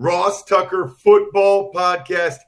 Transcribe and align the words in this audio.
Ross 0.00 0.42
Tucker 0.44 0.88
Football 0.88 1.70
Podcast. 1.74 2.38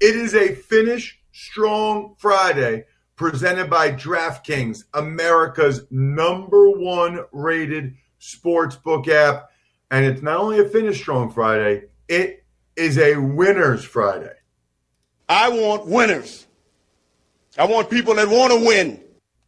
It 0.00 0.16
is 0.16 0.34
a 0.34 0.56
Finish 0.56 1.16
Strong 1.30 2.16
Friday 2.18 2.84
presented 3.14 3.70
by 3.70 3.92
DraftKings, 3.92 4.80
America's 4.92 5.86
number 5.88 6.68
one 6.68 7.20
rated 7.30 7.94
sportsbook 8.20 9.06
app. 9.06 9.50
And 9.88 10.04
it's 10.04 10.20
not 10.20 10.38
only 10.40 10.58
a 10.58 10.68
Finish 10.68 10.98
Strong 10.98 11.30
Friday, 11.30 11.84
it 12.08 12.44
is 12.74 12.98
a 12.98 13.14
Winners 13.14 13.84
Friday. 13.84 14.34
I 15.28 15.48
want 15.50 15.86
winners. 15.86 16.48
I 17.56 17.66
want 17.66 17.88
people 17.88 18.16
that 18.16 18.28
want 18.28 18.52
to 18.52 18.66
win. 18.66 19.00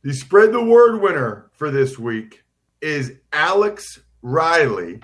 The 0.02 0.12
spread 0.12 0.52
the 0.52 0.62
word 0.62 1.02
winner 1.02 1.50
for 1.54 1.72
this 1.72 1.98
week 1.98 2.44
is 2.80 3.14
Alex 3.32 3.98
Riley 4.22 5.00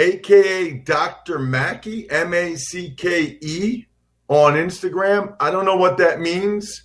aka 0.00 0.72
Dr. 0.72 1.38
Mackey, 1.38 2.10
M 2.10 2.32
A 2.32 2.56
C 2.56 2.90
K 2.96 3.38
E, 3.42 3.86
on 4.28 4.54
Instagram. 4.54 5.36
I 5.38 5.50
don't 5.50 5.66
know 5.66 5.76
what 5.76 5.98
that 5.98 6.20
means, 6.20 6.84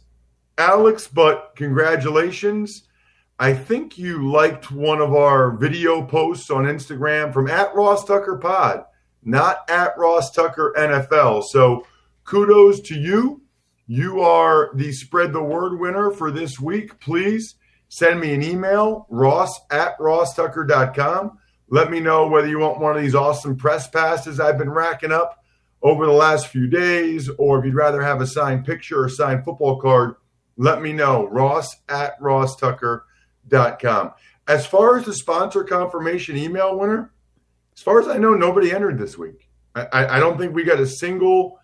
Alex, 0.58 1.08
but 1.08 1.53
congratulations. 1.55 2.83
I 3.39 3.53
think 3.53 3.97
you 3.97 4.30
liked 4.30 4.71
one 4.71 5.02
of 5.02 5.13
our 5.13 5.52
video 5.52 6.02
posts 6.05 6.49
on 6.49 6.66
Instagram 6.66 7.33
from 7.33 7.49
at 7.49 7.73
Ross 7.73 8.05
Tucker 8.05 8.38
Pod, 8.38 8.83
not 9.23 9.69
at 9.69 9.97
Ross 9.97 10.31
Tucker 10.31 10.73
NFL. 10.77 11.43
So 11.45 11.86
kudos 12.25 12.81
to 12.81 12.95
you. 12.95 13.42
You 13.87 14.21
are 14.21 14.71
the 14.75 14.92
spread 14.92 15.31
the 15.31 15.43
word 15.43 15.80
winner 15.80 16.11
for 16.11 16.31
this 16.31 16.59
week. 16.59 16.99
Please 16.99 17.55
send 17.87 18.20
me 18.20 18.33
an 18.33 18.42
email, 18.42 19.05
ross 19.09 19.59
at 19.70 19.98
rosstucker.com 19.99 21.37
let 21.70 21.89
me 21.89 21.99
know 21.99 22.27
whether 22.27 22.48
you 22.48 22.59
want 22.59 22.80
one 22.80 22.95
of 22.95 23.02
these 23.02 23.15
awesome 23.15 23.55
press 23.55 23.87
passes 23.87 24.39
I've 24.39 24.58
been 24.58 24.70
racking 24.70 25.11
up 25.11 25.43
over 25.81 26.05
the 26.05 26.11
last 26.11 26.48
few 26.48 26.67
days, 26.67 27.30
or 27.37 27.59
if 27.59 27.65
you'd 27.65 27.76
rather 27.76 28.02
have 28.02 28.21
a 28.21 28.27
signed 28.27 28.65
picture 28.65 29.03
or 29.03 29.09
signed 29.09 29.43
football 29.43 29.80
card, 29.80 30.15
let 30.58 30.81
me 30.81 30.93
know. 30.93 31.27
Ross 31.27 31.75
at 31.89 32.20
rosstucker.com. 32.20 34.11
As 34.48 34.65
far 34.65 34.98
as 34.98 35.05
the 35.05 35.14
sponsor 35.14 35.64
confirmation 35.64 36.37
email 36.37 36.77
winner, 36.77 37.11
as 37.75 37.81
far 37.81 37.99
as 37.99 38.08
I 38.08 38.17
know, 38.17 38.33
nobody 38.33 38.71
entered 38.71 38.98
this 38.98 39.17
week. 39.17 39.49
I, 39.75 40.17
I 40.17 40.20
don't 40.20 40.37
think 40.37 40.55
we 40.55 40.64
got 40.64 40.80
a 40.80 40.87
single 40.87 41.59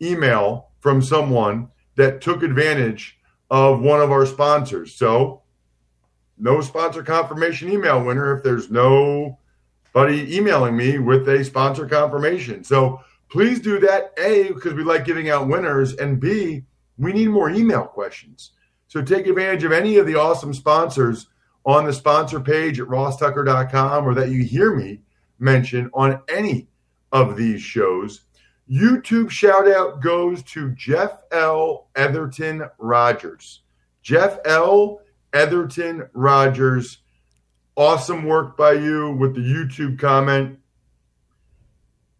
email 0.00 0.70
from 0.80 1.00
someone 1.00 1.68
that 1.96 2.20
took 2.20 2.42
advantage 2.42 3.18
of 3.50 3.80
one 3.80 4.00
of 4.00 4.10
our 4.10 4.26
sponsors. 4.26 4.96
So, 4.96 5.42
no 6.38 6.60
sponsor 6.60 7.02
confirmation 7.02 7.70
email 7.70 8.02
winner 8.02 8.36
if 8.36 8.42
there's 8.42 8.70
no 8.70 9.38
buddy 9.92 10.36
emailing 10.36 10.76
me 10.76 10.98
with 10.98 11.28
a 11.28 11.44
sponsor 11.44 11.86
confirmation. 11.86 12.64
So 12.64 13.00
please 13.30 13.60
do 13.60 13.78
that. 13.80 14.12
A, 14.18 14.48
because 14.48 14.74
we 14.74 14.84
like 14.84 15.04
giving 15.04 15.30
out 15.30 15.48
winners, 15.48 15.94
and 15.94 16.20
B, 16.20 16.64
we 16.98 17.12
need 17.12 17.28
more 17.28 17.50
email 17.50 17.84
questions. 17.84 18.52
So 18.88 19.02
take 19.02 19.26
advantage 19.26 19.64
of 19.64 19.72
any 19.72 19.96
of 19.96 20.06
the 20.06 20.16
awesome 20.16 20.52
sponsors 20.52 21.28
on 21.64 21.86
the 21.86 21.92
sponsor 21.92 22.40
page 22.40 22.80
at 22.80 22.88
rosstucker.com 22.88 24.06
or 24.06 24.14
that 24.14 24.30
you 24.30 24.44
hear 24.44 24.74
me 24.74 25.00
mention 25.38 25.90
on 25.94 26.20
any 26.28 26.68
of 27.12 27.36
these 27.36 27.62
shows. 27.62 28.22
YouTube 28.70 29.30
shout 29.30 29.70
out 29.70 30.00
goes 30.00 30.42
to 30.44 30.70
Jeff 30.72 31.22
L. 31.30 31.88
Etherton 31.94 32.70
Rogers. 32.78 33.62
Jeff 34.02 34.38
L. 34.44 35.00
Etherton 35.32 36.08
Rogers 36.12 36.98
Awesome 37.74 38.24
work 38.24 38.56
by 38.56 38.72
you 38.72 39.12
with 39.12 39.34
the 39.34 39.40
YouTube 39.40 39.98
comment. 39.98 40.58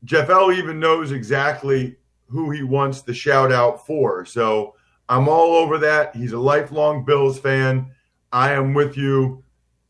Jeff 0.05 0.31
L 0.31 0.51
even 0.51 0.81
knows 0.81 1.13
exactly 1.13 1.97
who 2.29 2.51
he 2.51 2.63
wants 2.63 3.03
the 3.03 3.13
shout 3.13 3.53
out 3.53 3.87
for. 3.87 4.25
So 4.25 4.75
I'm 5.09 5.29
all 5.29 5.55
over 5.55 5.79
that. 5.79 6.17
He's 6.17 6.33
a 6.33 6.39
lifelong 6.39 7.05
Bills 7.05 7.39
fan. 7.39 7.91
I 8.33 8.53
am 8.53 8.73
with 8.73 8.97
you, 8.97 9.45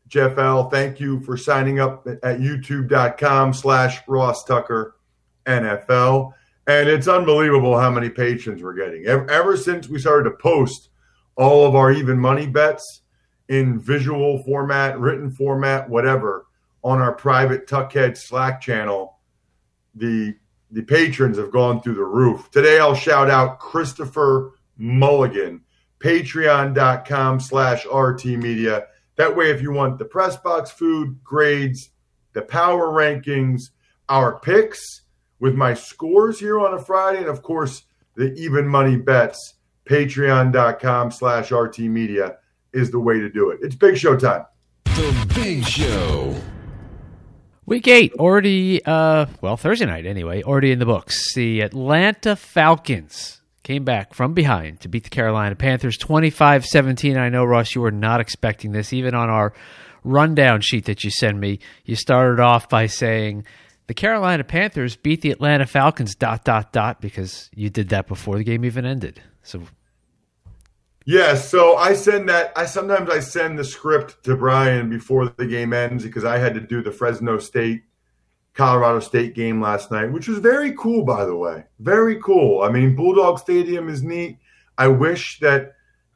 Jeff 0.07 0.37
L. 0.37 0.69
Thank 0.69 0.99
you 0.99 1.21
for 1.21 1.37
signing 1.37 1.79
up 1.79 2.05
at 2.05 2.39
youtube.com 2.39 3.53
slash 3.53 4.01
Ross 4.07 4.43
Tucker 4.43 4.97
NFL. 5.45 6.33
And 6.67 6.89
it's 6.89 7.07
unbelievable 7.07 7.79
how 7.79 7.89
many 7.89 8.09
patrons 8.09 8.61
we're 8.61 8.73
getting. 8.73 9.05
Ever, 9.05 9.29
ever 9.31 9.57
since 9.57 9.87
we 9.87 9.99
started 9.99 10.29
to 10.29 10.35
post 10.37 10.89
all 11.35 11.65
of 11.65 11.75
our 11.75 11.91
even 11.91 12.19
money 12.19 12.47
bets, 12.47 13.02
in 13.53 13.79
visual 13.79 14.41
format, 14.43 14.99
written 14.99 15.29
format, 15.29 15.87
whatever, 15.87 16.47
on 16.83 16.99
our 16.99 17.13
private 17.13 17.67
Tuckhead 17.67 18.17
Slack 18.17 18.59
channel, 18.59 19.19
the 19.95 20.35
the 20.71 20.81
patrons 20.81 21.37
have 21.37 21.51
gone 21.51 21.79
through 21.79 21.93
the 21.93 22.03
roof. 22.03 22.49
Today 22.49 22.79
I'll 22.79 22.95
shout 22.95 23.29
out 23.29 23.59
Christopher 23.59 24.53
Mulligan, 24.75 25.61
patreon.com 25.99 27.39
slash 27.39 27.85
RT 27.85 28.25
Media. 28.25 28.87
That 29.17 29.35
way, 29.35 29.51
if 29.51 29.61
you 29.61 29.71
want 29.71 29.99
the 29.99 30.05
press 30.05 30.35
box 30.35 30.71
food, 30.71 31.23
grades, 31.23 31.91
the 32.33 32.41
power 32.41 32.87
rankings, 32.87 33.69
our 34.09 34.39
picks 34.39 35.03
with 35.39 35.53
my 35.53 35.75
scores 35.75 36.39
here 36.39 36.59
on 36.59 36.73
a 36.73 36.79
Friday, 36.79 37.19
and 37.19 37.27
of 37.27 37.43
course, 37.43 37.83
the 38.15 38.33
even 38.33 38.67
money 38.67 38.95
bets, 38.95 39.53
patreon.com 39.85 41.11
slash 41.11 41.51
RT 41.51 41.79
Media 41.81 42.37
is 42.73 42.91
the 42.91 42.99
way 42.99 43.19
to 43.19 43.29
do 43.29 43.49
it. 43.51 43.59
It's 43.61 43.75
big 43.75 43.97
show 43.97 44.17
time. 44.17 44.45
The 44.85 45.31
Big 45.33 45.65
Show. 45.65 46.35
Week 47.65 47.87
eight, 47.87 48.13
already, 48.19 48.83
uh, 48.85 49.25
well, 49.41 49.57
Thursday 49.57 49.85
night 49.85 50.05
anyway, 50.05 50.43
already 50.43 50.71
in 50.71 50.79
the 50.79 50.85
books. 50.85 51.33
The 51.33 51.61
Atlanta 51.61 52.35
Falcons 52.35 53.41
came 53.63 53.85
back 53.85 54.13
from 54.13 54.33
behind 54.33 54.81
to 54.81 54.89
beat 54.89 55.05
the 55.05 55.09
Carolina 55.09 55.55
Panthers 55.55 55.97
25 55.97 56.65
17. 56.65 57.17
I 57.17 57.29
know, 57.29 57.45
Ross, 57.45 57.73
you 57.73 57.81
were 57.81 57.91
not 57.91 58.19
expecting 58.19 58.73
this. 58.73 58.91
Even 58.91 59.15
on 59.15 59.29
our 59.29 59.53
rundown 60.03 60.61
sheet 60.61 60.85
that 60.85 61.03
you 61.03 61.09
send 61.09 61.39
me, 61.39 61.59
you 61.85 61.95
started 61.95 62.41
off 62.41 62.67
by 62.67 62.85
saying 62.85 63.45
the 63.87 63.93
Carolina 63.93 64.43
Panthers 64.43 64.95
beat 64.95 65.21
the 65.21 65.31
Atlanta 65.31 65.65
Falcons, 65.65 66.15
dot, 66.15 66.43
dot, 66.43 66.73
dot, 66.73 67.01
because 67.01 67.49
you 67.55 67.69
did 67.69 67.89
that 67.89 68.07
before 68.07 68.37
the 68.37 68.43
game 68.43 68.65
even 68.65 68.85
ended. 68.85 69.21
So 69.41 69.61
yeah, 71.05 71.35
so 71.35 71.75
I 71.75 71.93
send 71.93 72.29
that. 72.29 72.51
I 72.55 72.65
sometimes 72.65 73.09
I 73.09 73.19
send 73.19 73.57
the 73.57 73.63
script 73.63 74.23
to 74.25 74.35
Brian 74.35 74.89
before 74.89 75.27
the 75.27 75.45
game 75.45 75.73
ends 75.73 76.03
because 76.03 76.25
I 76.25 76.37
had 76.37 76.53
to 76.55 76.61
do 76.61 76.81
the 76.81 76.91
Fresno 76.91 77.37
State, 77.37 77.83
Colorado 78.53 78.99
State 78.99 79.35
game 79.35 79.61
last 79.61 79.91
night, 79.91 80.11
which 80.11 80.27
was 80.27 80.39
very 80.39 80.73
cool, 80.73 81.03
by 81.03 81.25
the 81.25 81.35
way. 81.35 81.65
Very 81.79 82.21
cool. 82.21 82.61
I 82.61 82.69
mean, 82.69 82.95
Bulldog 82.95 83.39
Stadium 83.39 83.89
is 83.89 84.03
neat. 84.03 84.37
I 84.77 84.87
wish 84.87 85.39
that 85.39 85.73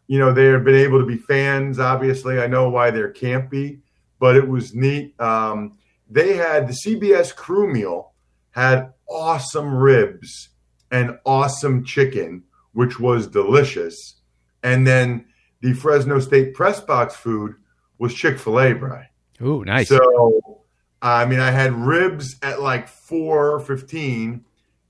you 0.08 0.20
know, 0.20 0.34
they 0.34 0.46
have 0.46 0.64
been 0.64 0.76
able 0.76 1.00
to 1.00 1.06
be 1.06 1.18
fans. 1.18 1.80
Obviously, 1.80 2.40
I 2.40 2.48
know 2.48 2.70
why 2.70 2.92
there 2.92 3.10
can't 3.10 3.50
be, 3.50 3.80
but 4.20 4.36
it 4.36 4.48
was 4.48 4.74
neat. 4.74 5.20
Um, 5.20 5.78
they 6.10 6.36
had 6.36 6.68
the 6.68 6.74
CBS 6.74 7.36
crew 7.36 7.72
meal 7.72 8.14
had 8.52 8.94
awesome 9.10 9.76
ribs 9.76 10.50
and 10.92 11.20
awesome 11.26 11.84
chicken, 11.84 12.44
which 12.72 13.00
was 13.00 13.28
delicious. 13.28 14.17
And 14.64 14.86
then 14.86 15.26
the 15.62 15.74
Fresno 15.74 16.20
State 16.20 16.54
press 16.54 16.80
box 16.80 17.16
food 17.16 17.56
was 17.98 18.14
Chick 18.14 18.38
fil 18.40 18.60
A, 18.60 18.74
Bry. 18.74 19.10
Ooh, 19.42 19.64
nice. 19.64 19.90
So, 19.90 20.64
I 21.02 21.26
mean, 21.26 21.40
I 21.40 21.52
had 21.52 21.74
ribs 21.74 22.36
at 22.42 22.62
like 22.62 22.88
four 22.88 23.60
fifteen, 23.60 24.46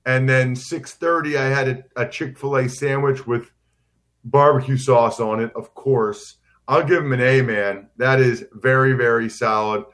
and 0.06 0.28
then 0.28 0.56
six 0.56 0.94
thirty, 0.94 1.36
I 1.36 1.44
had 1.44 1.68
a, 1.68 2.02
a 2.02 2.08
Chick 2.08 2.38
fil 2.38 2.56
A 2.56 2.68
sandwich 2.68 3.26
with 3.26 3.50
barbecue 4.24 4.78
sauce 4.78 5.20
on 5.20 5.40
it. 5.40 5.52
Of 5.54 5.74
course, 5.74 6.36
I'll 6.66 6.84
give 6.84 7.02
them 7.02 7.12
an 7.12 7.20
A, 7.20 7.42
man. 7.42 7.88
That 7.96 8.20
is 8.20 8.46
very, 8.52 8.94
very 8.94 9.28
solid, 9.28 9.84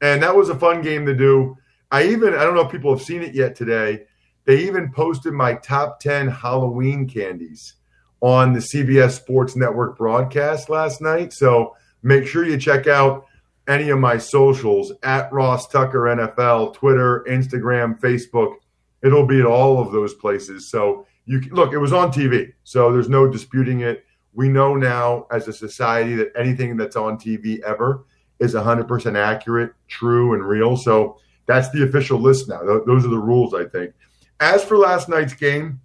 and 0.00 0.22
that 0.22 0.34
was 0.34 0.48
a 0.48 0.58
fun 0.58 0.82
game 0.82 1.06
to 1.06 1.14
do. 1.14 1.56
I 1.90 2.04
even 2.04 2.34
I 2.34 2.44
don't 2.44 2.54
know 2.54 2.66
if 2.66 2.72
people 2.72 2.94
have 2.96 3.04
seen 3.04 3.22
it 3.22 3.34
yet 3.34 3.54
today. 3.54 4.06
They 4.46 4.64
even 4.64 4.92
posted 4.92 5.32
my 5.32 5.54
top 5.54 6.00
ten 6.00 6.28
Halloween 6.28 7.08
candies 7.08 7.74
on 8.20 8.52
the 8.52 8.60
CBS 8.60 9.12
Sports 9.12 9.56
Network 9.56 9.98
broadcast 9.98 10.70
last 10.70 11.00
night. 11.00 11.32
So 11.32 11.76
make 12.02 12.26
sure 12.26 12.44
you 12.44 12.56
check 12.58 12.86
out 12.86 13.26
any 13.68 13.90
of 13.90 13.98
my 13.98 14.18
socials 14.18 14.92
at 15.02 15.32
Ross 15.32 15.68
Tucker 15.68 16.00
NFL, 16.00 16.74
Twitter, 16.74 17.24
Instagram, 17.28 17.98
Facebook. 18.00 18.56
It'll 19.02 19.26
be 19.26 19.40
at 19.40 19.46
all 19.46 19.80
of 19.80 19.92
those 19.92 20.14
places. 20.14 20.70
So 20.70 21.06
you 21.26 21.40
can, 21.40 21.52
look, 21.52 21.72
it 21.72 21.78
was 21.78 21.92
on 21.92 22.12
TV, 22.12 22.52
so 22.64 22.92
there's 22.92 23.08
no 23.08 23.30
disputing 23.30 23.80
it. 23.80 24.04
We 24.34 24.48
know 24.48 24.74
now 24.74 25.26
as 25.30 25.48
a 25.48 25.52
society 25.52 26.14
that 26.16 26.32
anything 26.36 26.76
that's 26.76 26.96
on 26.96 27.16
TV 27.18 27.60
ever 27.62 28.04
is 28.40 28.54
100% 28.54 29.16
accurate, 29.16 29.72
true, 29.88 30.34
and 30.34 30.44
real. 30.44 30.76
So 30.76 31.18
that's 31.46 31.70
the 31.70 31.84
official 31.84 32.18
list 32.18 32.48
now. 32.48 32.62
Those 32.62 33.04
are 33.04 33.10
the 33.10 33.18
rules, 33.18 33.54
I 33.54 33.64
think. 33.64 33.94
As 34.40 34.64
for 34.64 34.76
last 34.76 35.08
night's 35.08 35.34
game, 35.34 35.80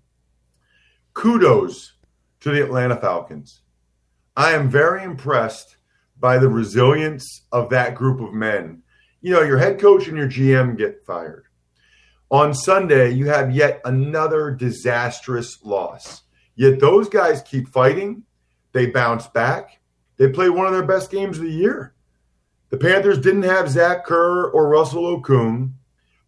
kudos 1.13 1.93
to 2.41 2.51
the 2.51 2.63
Atlanta 2.63 2.95
Falcons. 2.95 3.61
I 4.35 4.53
am 4.53 4.69
very 4.69 5.03
impressed 5.03 5.77
by 6.19 6.37
the 6.37 6.49
resilience 6.49 7.45
of 7.51 7.69
that 7.69 7.95
group 7.95 8.21
of 8.21 8.33
men. 8.33 8.83
You 9.21 9.33
know, 9.33 9.41
your 9.41 9.57
head 9.57 9.79
coach 9.79 10.07
and 10.07 10.17
your 10.17 10.27
GM 10.27 10.77
get 10.77 11.05
fired. 11.05 11.45
On 12.31 12.53
Sunday, 12.53 13.11
you 13.11 13.27
have 13.27 13.55
yet 13.55 13.81
another 13.85 14.51
disastrous 14.51 15.63
loss. 15.63 16.23
Yet 16.55 16.79
those 16.79 17.09
guys 17.09 17.41
keep 17.41 17.67
fighting. 17.67 18.23
They 18.71 18.87
bounce 18.87 19.27
back. 19.27 19.79
They 20.17 20.29
play 20.29 20.49
one 20.49 20.67
of 20.67 20.73
their 20.73 20.85
best 20.85 21.09
games 21.09 21.37
of 21.37 21.45
the 21.45 21.51
year. 21.51 21.95
The 22.69 22.77
Panthers 22.77 23.19
didn't 23.19 23.43
have 23.43 23.69
Zach 23.69 24.05
Kerr 24.05 24.49
or 24.49 24.69
Russell 24.69 25.19
Okung. 25.19 25.73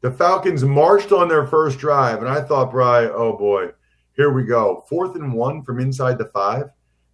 The 0.02 0.12
Falcons 0.12 0.64
marched 0.64 1.12
on 1.12 1.28
their 1.28 1.46
first 1.46 1.78
drive, 1.78 2.20
and 2.20 2.28
I 2.28 2.42
thought, 2.42 2.72
Bry, 2.72 3.06
oh 3.06 3.38
boy, 3.38 3.72
here 4.22 4.32
we 4.32 4.44
go. 4.44 4.86
Fourth 4.88 5.16
and 5.16 5.34
one 5.34 5.64
from 5.64 5.80
inside 5.80 6.20
the 6.20 6.26
five, 6.26 6.70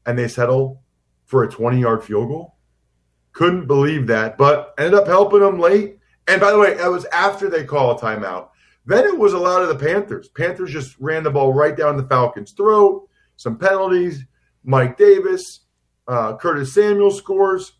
and 0.06 0.20
they 0.20 0.28
settle 0.28 0.84
for 1.24 1.44
a 1.44 1.50
20 1.50 1.80
yard 1.80 2.04
field 2.04 2.28
goal. 2.28 2.58
Couldn't 3.32 3.66
believe 3.66 4.08
that, 4.08 4.38
but 4.38 4.74
ended 4.78 4.96
up 4.96 5.08
helping 5.08 5.40
them 5.40 5.58
late. 5.58 6.00
And 6.28 6.42
by 6.42 6.52
the 6.52 6.60
way, 6.60 6.74
that 6.74 6.92
was 6.92 7.06
after 7.06 7.50
they 7.50 7.64
call 7.64 7.92
a 7.92 7.98
timeout. 7.98 8.50
Then 8.86 9.06
it 9.06 9.18
was 9.18 9.32
a 9.32 9.38
lot 9.38 9.62
of 9.62 9.70
the 9.70 9.76
Panthers. 9.76 10.28
Panthers 10.28 10.74
just 10.74 11.00
ran 11.00 11.24
the 11.24 11.32
ball 11.32 11.54
right 11.54 11.78
down 11.78 11.96
the 11.96 12.04
Falcons' 12.04 12.52
throat. 12.52 13.08
Some 13.38 13.58
penalties. 13.58 14.26
Mike 14.66 14.98
Davis, 14.98 15.62
uh, 16.10 16.36
Curtis 16.36 16.74
Samuel 16.74 17.12
scores. 17.12 17.72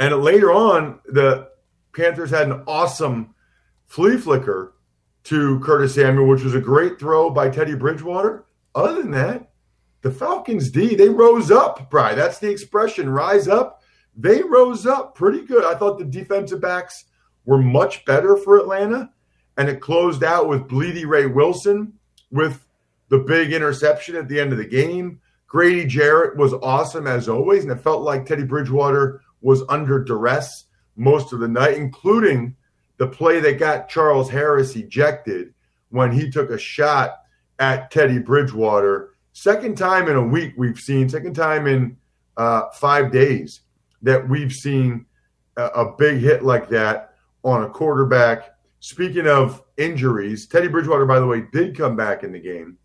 And 0.00 0.16
later 0.16 0.50
on, 0.50 0.98
the 1.06 1.48
Panthers 1.94 2.30
had 2.30 2.48
an 2.48 2.64
awesome 2.66 3.36
flea 3.86 4.16
flicker 4.16 4.73
to 5.24 5.58
Curtis 5.60 5.94
Samuel, 5.94 6.26
which 6.26 6.42
was 6.42 6.54
a 6.54 6.60
great 6.60 6.98
throw 6.98 7.30
by 7.30 7.48
Teddy 7.48 7.74
Bridgewater. 7.74 8.44
Other 8.74 9.02
than 9.02 9.10
that, 9.12 9.50
the 10.02 10.10
Falcons 10.10 10.70
D, 10.70 10.94
they 10.94 11.08
rose 11.08 11.50
up, 11.50 11.90
Bry. 11.90 12.14
That's 12.14 12.38
the 12.38 12.50
expression, 12.50 13.08
rise 13.08 13.48
up. 13.48 13.82
They 14.16 14.42
rose 14.42 14.86
up 14.86 15.14
pretty 15.14 15.42
good. 15.46 15.64
I 15.64 15.74
thought 15.74 15.98
the 15.98 16.04
defensive 16.04 16.60
backs 16.60 17.04
were 17.46 17.58
much 17.58 18.04
better 18.04 18.36
for 18.36 18.58
Atlanta. 18.58 19.10
And 19.56 19.68
it 19.68 19.80
closed 19.80 20.22
out 20.22 20.48
with 20.48 20.68
Blidi 20.68 21.06
Wreh-Wilson 21.06 21.92
with 22.30 22.66
the 23.08 23.18
big 23.18 23.52
interception 23.52 24.16
at 24.16 24.28
the 24.28 24.38
end 24.38 24.52
of 24.52 24.58
the 24.58 24.66
game. 24.66 25.20
Grady 25.46 25.86
Jarrett 25.86 26.36
was 26.36 26.52
awesome 26.52 27.06
as 27.06 27.28
always. 27.28 27.62
And 27.62 27.72
it 27.72 27.80
felt 27.80 28.02
like 28.02 28.26
Teddy 28.26 28.44
Bridgewater 28.44 29.22
was 29.40 29.62
under 29.68 30.02
duress 30.02 30.66
most 30.96 31.32
of 31.32 31.40
the 31.40 31.48
night, 31.48 31.76
including 31.76 32.56
the 32.96 33.08
play 33.08 33.40
that 33.40 33.58
got 33.58 33.88
Charles 33.88 34.30
Harris 34.30 34.76
ejected 34.76 35.52
when 35.90 36.12
he 36.12 36.30
took 36.30 36.50
a 36.50 36.58
shot 36.58 37.20
at 37.58 37.90
Teddy 37.90 38.18
Bridgewater. 38.18 39.14
Second 39.32 39.76
time 39.76 40.08
in 40.08 40.16
a 40.16 40.26
week 40.26 40.54
we've 40.56 40.78
seen, 40.78 41.08
second 41.08 41.34
time 41.34 41.66
in 41.66 41.96
uh, 42.36 42.70
five 42.70 43.12
days 43.12 43.60
that 44.02 44.28
we've 44.28 44.52
seen 44.52 45.06
a, 45.56 45.64
a 45.66 45.96
big 45.96 46.18
hit 46.18 46.44
like 46.44 46.68
that 46.68 47.14
on 47.42 47.64
a 47.64 47.68
quarterback. 47.68 48.56
Speaking 48.80 49.26
of 49.26 49.62
injuries, 49.76 50.46
Teddy 50.46 50.68
Bridgewater, 50.68 51.06
by 51.06 51.18
the 51.18 51.26
way, 51.26 51.46
did 51.52 51.76
come 51.76 51.96
back 51.96 52.22
in 52.22 52.32
the 52.32 52.40
game. 52.40 52.76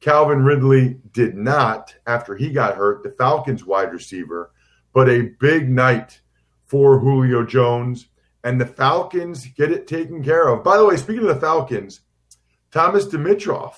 Calvin 0.00 0.44
Ridley 0.44 1.00
did 1.12 1.34
not 1.34 1.94
after 2.06 2.36
he 2.36 2.50
got 2.50 2.76
hurt, 2.76 3.02
the 3.02 3.14
Falcons 3.18 3.64
wide 3.64 3.92
receiver, 3.92 4.52
but 4.92 5.08
a 5.08 5.30
big 5.40 5.70
night 5.70 6.20
for 6.66 6.98
Julio 6.98 7.44
Jones. 7.44 8.08
And 8.46 8.60
the 8.60 8.66
Falcons 8.66 9.44
get 9.44 9.72
it 9.72 9.88
taken 9.88 10.22
care 10.22 10.46
of. 10.46 10.62
By 10.62 10.76
the 10.76 10.86
way, 10.86 10.96
speaking 10.96 11.22
of 11.22 11.34
the 11.34 11.40
Falcons, 11.40 12.02
Thomas 12.70 13.04
Dimitroff 13.04 13.74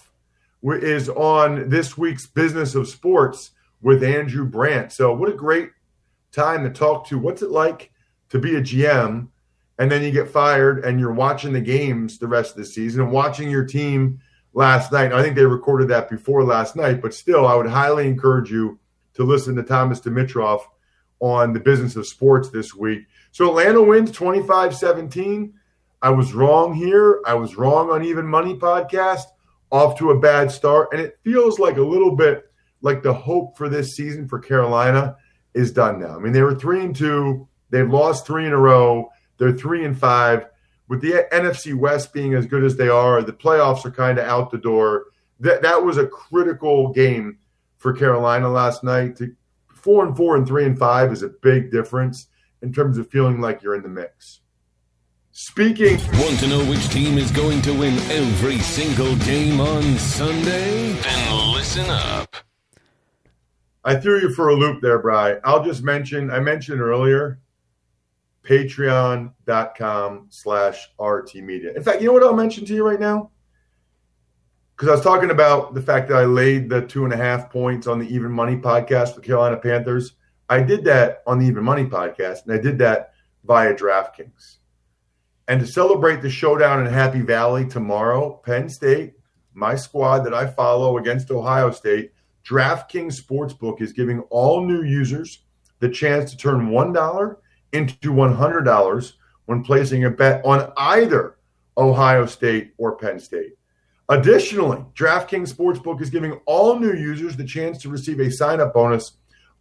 is 0.63 1.09
on 1.09 1.71
this 1.71 1.97
week's 1.97 2.27
Business 2.27 2.75
of 2.75 2.87
Sports 2.87 3.53
with 3.81 4.05
Andrew 4.05 4.45
Brandt. 4.45 4.93
So, 4.93 5.15
what 5.15 5.31
a 5.31 5.35
great 5.35 5.71
time 6.33 6.65
to 6.65 6.71
talk 6.71 7.07
to. 7.07 7.19
What's 7.19 7.41
it 7.41 7.51
like 7.51 7.93
to 8.29 8.39
be 8.39 8.57
a 8.57 8.61
GM 8.61 9.29
and 9.79 9.91
then 9.91 10.03
you 10.03 10.11
get 10.11 10.29
fired 10.29 10.85
and 10.85 11.01
you're 11.01 11.15
watching 11.15 11.55
the 11.55 11.63
games 11.63 12.19
the 12.19 12.29
rest 12.29 12.51
of 12.51 12.59
the 12.59 12.67
season 12.67 13.01
and 13.01 13.11
watching 13.11 13.51
your 13.51 13.65
team 13.65 14.21
last 14.53 14.93
night? 14.93 15.15
I 15.15 15.23
think 15.23 15.35
they 15.35 15.47
recorded 15.47 15.89
that 15.89 16.11
before 16.11 16.45
last 16.45 16.77
night, 16.77 17.01
but 17.01 17.15
still, 17.15 17.47
I 17.47 17.55
would 17.55 17.71
highly 17.71 18.07
encourage 18.07 18.51
you 18.51 18.79
to 19.15 19.25
listen 19.25 19.57
to 19.57 19.63
Thomas 19.63 19.99
Dimitroff 19.99 20.61
on 21.21 21.55
the 21.55 21.61
Business 21.61 21.97
of 21.97 22.07
Sports 22.07 22.51
this 22.51 22.75
week. 22.75 23.07
So, 23.31 23.49
Atlanta 23.49 23.83
wins 23.83 24.11
25 24.11 24.75
17. 24.75 25.55
I 26.01 26.11
was 26.11 26.33
wrong 26.33 26.75
here. 26.75 27.21
I 27.27 27.35
was 27.35 27.57
wrong 27.57 27.91
on 27.91 28.05
Even 28.05 28.27
Money 28.27 28.55
podcast. 28.55 29.25
Off 29.71 29.99
to 29.99 30.11
a 30.11 30.19
bad 30.19 30.51
start. 30.51 30.89
And 30.93 31.01
it 31.01 31.19
feels 31.25 31.59
like 31.59 31.77
a 31.77 31.83
little 31.83 32.15
bit 32.15 32.51
like 32.81 33.03
the 33.03 33.13
hope 33.13 33.57
for 33.57 33.69
this 33.69 33.97
season 33.97 34.29
for 34.29 34.39
Carolina 34.39 35.17
is 35.55 35.73
done 35.73 36.01
now. 36.01 36.17
I 36.17 36.19
mean, 36.21 36.33
they 36.33 36.43
were 36.43 36.55
three 36.55 36.83
and 36.83 36.95
two. 36.95 37.49
They've 37.71 37.91
lost 37.91 38.27
three 38.27 38.47
in 38.47 38.53
a 38.53 38.59
row. 38.59 39.11
They're 39.37 39.53
three 39.53 39.85
and 39.85 39.99
five. 39.99 40.47
With 40.89 41.03
the 41.03 41.27
NFC 41.33 41.75
West 41.75 42.15
being 42.15 42.35
as 42.35 42.47
good 42.47 42.65
as 42.65 42.77
they 42.77 42.89
are, 42.89 43.23
the 43.23 43.33
playoffs 43.33 43.85
are 43.85 43.91
kind 43.91 44.19
of 44.19 44.27
out 44.27 44.51
the 44.51 44.59
door. 44.59 45.07
That 45.41 45.63
that 45.63 45.85
was 45.85 45.99
a 45.99 46.07
critical 46.07 46.93
game 46.93 47.39
for 47.77 47.93
Carolina 47.93 48.49
last 48.49 48.83
night. 48.83 49.21
Four 49.69 50.07
and 50.07 50.17
four 50.17 50.37
and 50.37 50.47
three 50.47 50.65
and 50.65 50.79
five 50.79 51.13
is 51.13 51.23
a 51.23 51.29
big 51.29 51.71
difference 51.71 52.29
in 52.63 52.73
terms 52.73 52.99
of 52.99 53.11
feeling 53.11 53.41
like 53.41 53.63
you're 53.63 53.75
in 53.75 53.83
the 53.83 53.89
mix. 53.89 54.41
Speaking 55.31 55.99
Want 56.15 56.41
to 56.41 56.49
know 56.49 56.65
which 56.65 56.89
team 56.89 57.17
is 57.17 57.31
going 57.31 57.63
to 57.63 57.73
win 57.73 57.95
every 58.11 58.59
single 58.59 59.15
game 59.17 59.61
on 59.61 59.97
Sunday? 59.97 60.93
Then 60.95 61.53
listen 61.53 61.89
up. 61.89 62.35
I 63.85 63.95
threw 63.97 64.21
you 64.21 64.35
for 64.35 64.49
a 64.49 64.55
loop 64.55 64.83
there, 64.83 64.99
Bry. 64.99 65.39
I'll 65.45 65.65
just 65.65 65.83
mention, 65.85 66.31
I 66.31 66.41
mentioned 66.41 66.81
earlier, 66.81 67.41
patreon.com 68.43 70.27
slash 70.31 70.89
RT 70.99 71.37
Media. 71.37 71.73
In 71.75 71.83
fact, 71.83 72.01
you 72.01 72.09
know 72.09 72.15
what 72.15 72.23
I'll 72.25 72.35
mention 72.35 72.65
to 72.67 72.75
you 72.75 72.85
right 72.85 72.99
now? 72.99 73.31
Because 74.75 74.89
I 74.89 74.93
was 74.93 75.03
talking 75.03 75.31
about 75.31 75.75
the 75.75 75.83
fact 75.83 76.09
that 76.09 76.17
I 76.17 76.25
laid 76.25 76.69
the 76.69 76.83
two 76.83 77.05
and 77.05 77.13
a 77.13 77.17
half 77.17 77.51
points 77.51 77.87
on 77.87 77.99
the 77.99 78.13
Even 78.13 78.31
Money 78.31 78.57
podcast 78.57 79.15
for 79.15 79.21
Carolina 79.21 79.57
Panthers. 79.57 80.15
I 80.49 80.63
did 80.63 80.85
that 80.85 81.23
on 81.27 81.39
the 81.39 81.47
Even 81.47 81.65
Money 81.65 81.85
podcast, 81.85 82.45
and 82.45 82.53
I 82.53 82.59
did 82.59 82.79
that 82.79 83.13
via 83.45 83.75
DraftKings. 83.75 84.57
And 85.47 85.61
to 85.61 85.67
celebrate 85.67 86.23
the 86.23 86.31
showdown 86.31 86.87
in 86.87 86.93
Happy 86.93 87.21
Valley 87.21 87.67
tomorrow, 87.67 88.41
Penn 88.45 88.69
State, 88.69 89.15
my 89.55 89.75
squad 89.75 90.21
that 90.21 90.35
I 90.35 90.47
follow 90.47 90.99
against 90.99 91.31
Ohio 91.31 91.71
State, 91.71 92.13
DraftKings 92.49 93.21
Sportsbook 93.21 93.83
is 93.83 93.93
giving 93.93 94.21
all 94.31 94.65
new 94.65 94.83
users 94.83 95.45
the 95.81 95.89
chance 95.89 96.31
to 96.31 96.37
turn 96.37 96.71
$1 96.71 97.37
into 97.73 98.13
$100 98.13 99.13
when 99.47 99.63
placing 99.63 100.05
a 100.05 100.11
bet 100.11 100.45
on 100.45 100.73
either 100.77 101.37
Ohio 101.77 102.27
State 102.27 102.73
or 102.79 102.97
Penn 102.97 103.19
State. 103.19 103.53
Additionally, 104.09 104.85
DraftKings 104.95 105.53
Sportsbook 105.53 106.01
is 106.01 106.11
giving 106.11 106.33
all 106.47 106.79
new 106.79 106.95
users 106.95 107.37
the 107.37 107.45
chance 107.45 107.79
to 107.83 107.91
receive 107.91 108.21
a 108.21 108.31
sign 108.31 108.61
up 108.61 108.73
bonus 108.73 109.13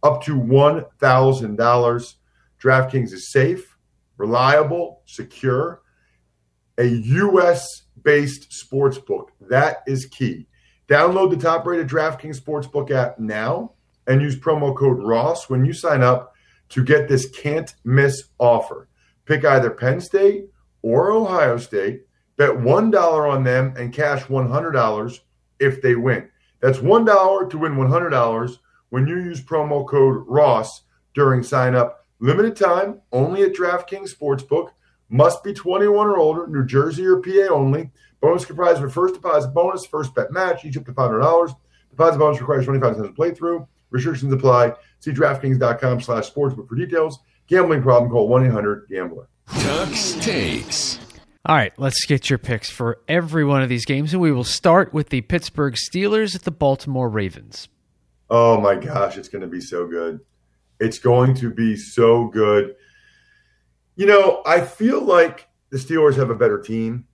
up 0.02 0.22
to 0.24 0.34
$1,000. 0.34 2.14
DraftKings 2.62 3.12
is 3.12 3.30
safe, 3.30 3.76
reliable, 4.16 5.02
secure, 5.06 5.82
a 6.76 6.84
U.S. 6.84 7.82
based 8.02 8.52
sports 8.52 8.98
book. 8.98 9.32
That 9.40 9.78
is 9.86 10.06
key. 10.06 10.46
Download 10.88 11.30
the 11.30 11.36
top 11.36 11.66
rated 11.66 11.86
DraftKings 11.86 12.40
Sportsbook 12.40 12.90
app 12.90 13.18
now 13.18 13.72
and 14.06 14.22
use 14.22 14.38
promo 14.38 14.74
code 14.74 15.02
Ross 15.02 15.50
when 15.50 15.64
you 15.66 15.74
sign 15.74 16.02
up 16.02 16.34
to 16.70 16.82
get 16.82 17.08
this 17.08 17.28
can't 17.28 17.74
miss 17.84 18.24
offer. 18.38 18.88
Pick 19.26 19.44
either 19.44 19.70
Penn 19.70 20.00
State 20.00 20.46
or 20.80 21.10
Ohio 21.12 21.58
State, 21.58 22.06
bet 22.38 22.50
$1 22.50 23.30
on 23.30 23.44
them, 23.44 23.74
and 23.76 23.92
cash 23.92 24.22
$100 24.24 25.20
if 25.60 25.82
they 25.82 25.94
win. 25.94 26.28
That's 26.60 26.78
$1 26.78 27.50
to 27.50 27.58
win 27.58 27.74
$100 27.74 28.58
when 28.90 29.06
you 29.06 29.16
use 29.16 29.42
promo 29.42 29.86
code 29.86 30.24
Ross 30.26 30.82
during 31.14 31.42
sign 31.42 31.74
up. 31.74 32.04
Limited 32.20 32.56
time, 32.56 33.00
only 33.12 33.42
at 33.42 33.52
DraftKings 33.52 34.14
Sportsbook. 34.14 34.70
Must 35.08 35.42
be 35.42 35.54
21 35.54 36.08
or 36.08 36.18
older, 36.18 36.46
New 36.46 36.64
Jersey 36.66 37.06
or 37.06 37.20
PA 37.20 37.52
only. 37.52 37.90
Bonus 38.20 38.44
comprised 38.44 38.78
of 38.78 38.84
a 38.84 38.90
first 38.90 39.14
deposit 39.14 39.48
bonus, 39.48 39.86
first 39.86 40.14
bet 40.14 40.32
match, 40.32 40.64
each 40.64 40.76
up 40.76 40.84
to 40.86 40.92
$500. 40.92 41.54
Deposit 41.90 42.18
bonus 42.18 42.40
requires 42.40 42.64
25 42.64 42.96
cents 42.96 43.16
playthrough. 43.16 43.66
Restrictions 43.90 44.32
apply. 44.32 44.74
See 45.00 45.12
DraftKings.com 45.12 46.00
slash 46.00 46.30
sportsbook 46.30 46.68
for 46.68 46.74
details. 46.74 47.20
Gambling 47.46 47.82
problem, 47.82 48.10
call 48.10 48.28
1-800-GAMBLER. 48.28 49.28
Tux 49.48 50.20
takes. 50.20 50.98
All 51.46 51.56
right, 51.56 51.72
let's 51.78 52.04
get 52.04 52.28
your 52.28 52.38
picks 52.38 52.68
for 52.68 52.98
every 53.08 53.44
one 53.44 53.62
of 53.62 53.70
these 53.70 53.86
games, 53.86 54.12
and 54.12 54.20
we 54.20 54.32
will 54.32 54.44
start 54.44 54.92
with 54.92 55.08
the 55.08 55.22
Pittsburgh 55.22 55.74
Steelers 55.74 56.34
at 56.34 56.42
the 56.42 56.50
Baltimore 56.50 57.08
Ravens. 57.08 57.68
Oh 58.30 58.60
my 58.60 58.74
gosh, 58.74 59.16
it's 59.16 59.28
going 59.28 59.42
to 59.42 59.48
be 59.48 59.60
so 59.60 59.86
good. 59.86 60.20
It's 60.80 60.98
going 60.98 61.34
to 61.36 61.50
be 61.50 61.76
so 61.76 62.26
good. 62.26 62.76
You 63.96 64.06
know, 64.06 64.42
I 64.46 64.60
feel 64.60 65.00
like 65.00 65.48
the 65.70 65.78
Steelers 65.78 66.16
have 66.16 66.30
a 66.30 66.34
better 66.34 66.60
team. 66.60 67.06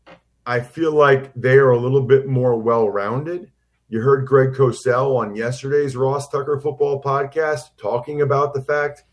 I 0.46 0.60
feel 0.60 0.92
like 0.92 1.32
they 1.34 1.56
are 1.56 1.70
a 1.70 1.78
little 1.78 2.02
bit 2.02 2.26
more 2.26 2.56
well 2.56 2.90
rounded. 2.90 3.50
You 3.88 4.00
heard 4.00 4.26
Greg 4.26 4.52
Cosell 4.52 5.16
on 5.16 5.36
yesterday's 5.36 5.96
Ross 5.96 6.28
Tucker 6.28 6.60
football 6.60 7.00
podcast 7.02 7.76
talking 7.78 8.22
about 8.22 8.52
the 8.52 8.62
fact 8.62 9.04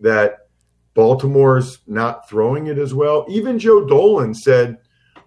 that 0.00 0.48
Baltimore's 0.94 1.78
not 1.86 2.28
throwing 2.28 2.66
it 2.66 2.78
as 2.78 2.94
well. 2.94 3.26
Even 3.28 3.58
Joe 3.58 3.86
Dolan 3.86 4.34
said 4.34 4.78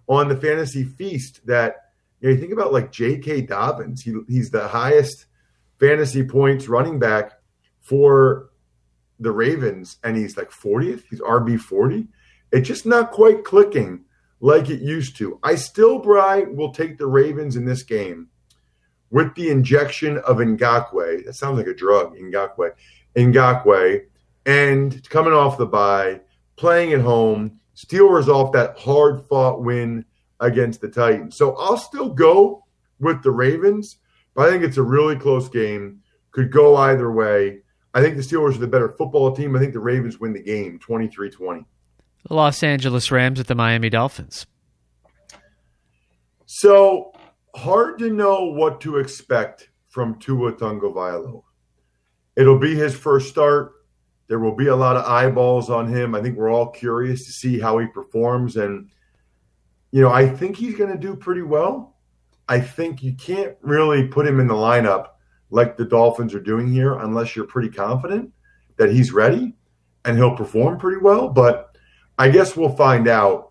on 0.08 0.28
the 0.28 0.36
Fantasy 0.36 0.84
Feast 0.84 1.46
that 1.46 1.92
you, 2.20 2.30
know, 2.30 2.36
you 2.36 2.42
think 2.42 2.54
about 2.54 2.74
like 2.74 2.92
J.K. 2.92 3.42
Dobbins, 3.42 4.02
he, 4.02 4.14
he's 4.28 4.50
the 4.50 4.68
highest 4.68 5.26
fantasy 5.86 6.24
points 6.24 6.68
running 6.68 6.98
back 7.00 7.34
for 7.82 8.50
the 9.20 9.32
Ravens, 9.32 9.98
and 10.04 10.18
he's 10.18 10.36
like 10.36 10.50
40th. 10.50 11.04
He's 11.10 11.22
RB 11.22 11.60
40. 11.60 12.08
It's 12.52 12.68
just 12.68 12.86
not 12.86 13.12
quite 13.12 13.44
clicking 13.44 14.06
like 14.40 14.70
it 14.70 14.82
used 14.82 15.16
to. 15.18 15.40
I 15.44 15.56
still, 15.56 16.00
Bry, 16.00 16.42
will 16.42 16.74
take 16.74 16.98
the 16.98 17.08
Ravens 17.08 17.56
in 17.56 17.66
this 17.66 17.84
game 17.84 18.28
with 19.12 19.34
the 19.36 19.50
injection 19.50 20.18
of 20.20 20.38
Ngakoue. 20.38 21.26
That 21.26 21.36
sounds 21.36 21.58
like 21.58 21.68
a 21.68 21.74
drug, 21.74 22.16
Ngakoue. 22.18 22.72
Ngakoue. 23.16 24.02
And 24.46 25.10
coming 25.10 25.34
off 25.34 25.58
the 25.58 25.66
bye, 25.66 26.22
playing 26.56 26.94
at 26.94 27.02
home, 27.02 27.60
Steelers 27.76 28.28
off 28.28 28.54
that 28.54 28.78
hard 28.78 29.26
fought 29.28 29.62
win 29.62 30.06
against 30.40 30.82
the 30.82 30.88
Titans. 30.88 31.38
So 31.38 31.56
I'll 31.56 31.78
still 31.78 32.10
go 32.10 32.64
with 33.00 33.22
the 33.22 33.32
Ravens, 33.32 33.98
but 34.36 34.48
I 34.48 34.52
think 34.52 34.64
it's 34.64 34.78
a 34.78 34.84
really 34.84 35.16
close 35.16 35.50
game. 35.50 36.02
Could 36.32 36.52
go 36.52 36.76
either 36.76 37.12
way. 37.12 37.60
I 37.94 38.02
think 38.02 38.18
the 38.18 38.22
Steelers 38.22 38.56
are 38.56 38.60
the 38.60 38.68
better 38.68 38.90
football 38.90 39.34
team. 39.34 39.56
I 39.56 39.60
think 39.60 39.72
the 39.72 39.80
Ravens 39.80 40.20
win 40.20 40.34
the 40.34 40.44
game 40.44 40.78
23 40.80 41.30
20. 41.30 41.66
The 42.28 42.34
Los 42.34 42.62
Angeles 42.62 43.10
Rams 43.10 43.40
at 43.40 43.48
the 43.48 43.56
Miami 43.56 43.90
Dolphins. 43.90 44.46
So 46.46 47.14
hard 47.56 47.98
to 48.00 48.10
know 48.12 48.46
what 48.46 48.82
to 48.82 48.98
expect 48.98 49.70
from 49.88 50.20
Tua 50.20 50.54
Tagovailoa. 50.54 51.42
It'll 52.36 52.60
be 52.60 52.76
his 52.76 52.96
first 52.96 53.30
start. 53.30 53.72
There 54.28 54.40
will 54.40 54.56
be 54.56 54.68
a 54.68 54.76
lot 54.76 54.98
of 54.98 55.06
eyeballs 55.06 55.70
on 55.70 55.88
him. 55.88 56.16
I 56.16 56.22
think 56.22 56.36
we're 56.36 56.52
all 56.52 56.68
curious 56.68 57.26
to 57.26 57.32
see 57.32 57.60
how 57.60 57.78
he 57.78 57.88
performs. 57.88 58.58
And, 58.58 58.90
you 59.92 60.02
know, 60.02 60.12
I 60.12 60.28
think 60.28 60.58
he's 60.58 60.76
going 60.76 60.92
to 60.92 60.98
do 60.98 61.16
pretty 61.16 61.44
well. 61.44 61.95
I 62.48 62.60
think 62.60 63.02
you 63.02 63.14
can't 63.14 63.56
really 63.62 64.08
put 64.08 64.28
him 64.28 64.40
in 64.40 64.48
the 64.48 64.54
lineup 64.54 65.10
like 65.50 65.78
the 65.78 65.86
Dolphins 65.86 66.34
are 66.34 66.40
doing 66.40 66.72
here 66.72 66.94
unless 66.94 67.36
you're 67.36 67.46
pretty 67.48 67.70
confident 67.70 68.32
that 68.78 68.92
he's 68.92 69.12
ready 69.12 69.56
and 70.04 70.18
he'll 70.18 70.36
perform 70.36 70.78
pretty 70.78 71.02
well. 71.02 71.30
But 71.30 71.76
I 72.18 72.30
guess 72.30 72.56
we'll 72.56 72.76
find 72.76 73.08
out. 73.08 73.50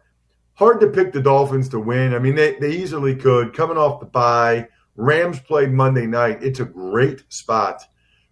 Hard 0.55 0.81
to 0.81 0.87
pick 0.87 1.13
the 1.13 1.21
Dolphins 1.21 1.69
to 1.71 1.81
win. 1.81 2.15
I 2.15 2.21
mean, 2.21 2.37
they, 2.37 2.57
they 2.61 2.71
easily 2.71 3.17
could. 3.17 3.53
Coming 3.53 3.77
off 3.77 3.99
the 3.99 4.07
bye, 4.07 4.69
Rams 4.95 5.41
played 5.41 5.73
Monday 5.73 6.07
night. 6.07 6.45
It's 6.45 6.61
a 6.61 6.65
great 6.65 7.25
spot 7.33 7.83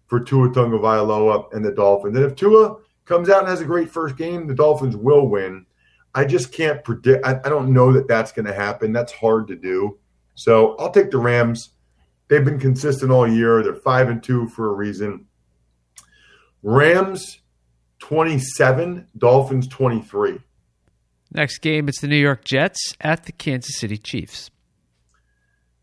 for 0.07 0.21
Tua 0.21 0.49
Tagovailoa 0.49 1.53
and 1.53 1.65
the 1.65 1.71
Dolphins. 1.71 2.15
And 2.15 2.25
if 2.25 2.35
Tua 2.35 2.77
comes 3.03 3.29
out 3.29 3.39
and 3.39 3.49
has 3.49 3.59
a 3.59 3.65
great 3.65 3.89
first 3.89 4.15
game, 4.15 4.47
the 4.47 4.55
Dolphins 4.55 4.95
will 4.95 5.27
win. 5.27 5.65
I 6.15 6.23
just 6.23 6.53
can't 6.53 6.83
predict. 6.83 7.25
I, 7.25 7.41
I 7.43 7.49
don't 7.49 7.73
know 7.73 7.91
that 7.91 8.07
that's 8.07 8.31
going 8.31 8.45
to 8.45 8.53
happen. 8.53 8.93
That's 8.93 9.11
hard 9.11 9.47
to 9.47 9.55
do. 9.55 9.97
So 10.35 10.75
I'll 10.77 10.91
take 10.91 11.11
the 11.11 11.17
Rams. 11.17 11.69
They've 12.27 12.43
been 12.43 12.59
consistent 12.59 13.11
all 13.11 13.27
year. 13.27 13.61
They're 13.63 13.75
five 13.75 14.09
and 14.09 14.23
two 14.23 14.47
for 14.47 14.69
a 14.69 14.73
reason. 14.73 15.27
Rams 16.61 17.39
27, 17.99 19.07
Dolphins 19.17 19.67
23. 19.67 20.39
Next 21.33 21.59
game, 21.59 21.87
it's 21.87 22.01
the 22.01 22.07
New 22.07 22.17
York 22.17 22.45
Jets 22.45 22.93
at 23.01 23.25
the 23.25 23.31
Kansas 23.31 23.77
City 23.77 23.97
Chiefs. 23.97 24.51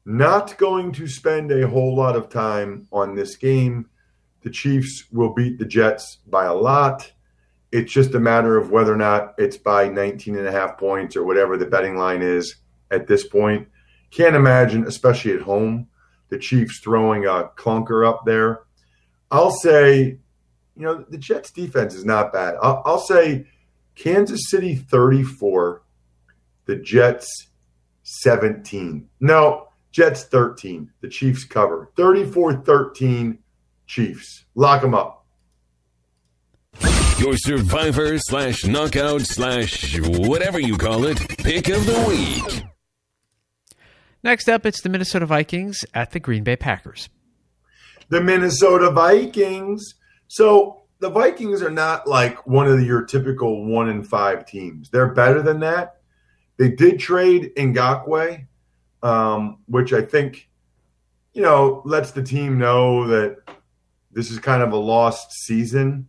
Not 0.05 0.57
going 0.59 0.93
to 0.93 1.07
spend 1.07 1.51
a 1.51 1.69
whole 1.69 1.95
lot 1.97 2.17
of 2.17 2.29
time 2.29 2.89
on 2.93 3.15
this 3.15 3.37
game. 3.37 3.91
The 4.43 4.51
Chiefs 4.51 5.05
will 5.13 5.35
beat 5.35 5.59
the 5.59 5.65
Jets 5.65 6.19
by 6.27 6.47
a 6.47 6.55
lot. 6.55 7.13
It's 7.73 7.93
just 7.93 8.15
a 8.15 8.21
matter 8.21 8.57
of 8.57 8.71
whether 8.71 8.93
or 8.93 8.97
not 8.97 9.35
it's 9.39 9.57
by 9.57 9.89
19 9.89 10.37
and 10.37 10.47
a 10.47 10.53
half 10.53 10.79
points 10.79 11.17
or 11.17 11.25
whatever 11.25 11.57
the 11.57 11.67
betting 11.67 11.97
line 11.97 12.23
is 12.23 12.57
at 12.91 13.07
this 13.07 13.27
point. 13.27 13.69
Can't 14.11 14.37
imagine, 14.37 14.87
especially 14.87 15.33
at 15.33 15.43
home, 15.43 15.89
the 16.29 16.39
Chiefs 16.39 16.81
throwing 16.81 17.27
a 17.27 17.51
clunker 17.57 18.07
up 18.07 18.25
there. 18.25 18.63
I'll 19.31 19.53
say, 19.53 20.19
you 20.77 20.83
know, 20.83 21.05
the 21.09 21.19
Jets 21.19 21.51
defense 21.51 21.95
is 21.95 22.05
not 22.05 22.33
bad. 22.33 22.57
I'll, 22.63 22.83
I'll 22.85 23.01
say 23.01 23.47
Kansas 23.95 24.49
City 24.49 24.75
34, 24.75 25.83
the 26.67 26.77
Jets 26.77 27.49
17. 28.03 29.09
No, 29.21 29.69
Jets 29.93 30.25
13. 30.25 30.91
The 31.01 31.09
Chiefs 31.09 31.45
cover. 31.45 31.91
34 31.97 32.63
13, 32.63 33.39
Chiefs. 33.87 34.45
Lock 34.55 34.83
them 34.83 34.95
up. 34.95 35.27
Your 37.19 37.37
survivor 37.37 38.17
slash 38.19 38.65
knockout 38.65 39.21
slash 39.23 39.99
whatever 40.01 40.59
you 40.59 40.79
call 40.79 41.05
it 41.05 41.19
pick 41.39 41.69
of 41.69 41.85
the 41.85 42.05
week. 42.09 42.65
Next 44.23 44.49
up, 44.49 44.67
it's 44.67 44.83
the 44.83 44.91
Minnesota 44.91 45.25
Vikings 45.25 45.85
at 45.95 46.11
the 46.11 46.21
Green 46.21 46.45
Bay 46.45 46.57
Packers. 46.57 47.09
The 48.11 48.21
Minnesota 48.21 48.91
Vikings. 48.91 49.95
So 50.29 50.83
the 50.99 51.09
Vikings 51.09 51.63
are 51.63 51.71
not 51.71 52.07
like 52.07 52.47
one 52.47 52.67
of 52.67 52.85
your 52.85 53.05
typical 53.05 53.65
one 53.65 53.89
in 53.89 54.03
five 54.03 54.45
teams. 54.45 54.91
They're 54.91 55.15
better 55.15 55.41
than 55.41 55.61
that. 55.61 55.97
They 56.59 56.69
did 56.69 57.01
trade 57.01 57.53
Ngakoue, 57.57 58.47
um, 59.03 59.59
which 59.67 59.95
I 59.95 60.03
think, 60.03 60.51
you 61.33 61.41
know, 61.41 61.81
lets 61.87 62.11
the 62.11 62.23
team 62.23 62.59
know 62.59 63.07
that 63.07 63.39
this 64.13 64.31
is 64.31 64.39
kind 64.39 64.63
of 64.63 64.73
a 64.73 64.77
lost 64.77 65.33
season. 65.33 66.09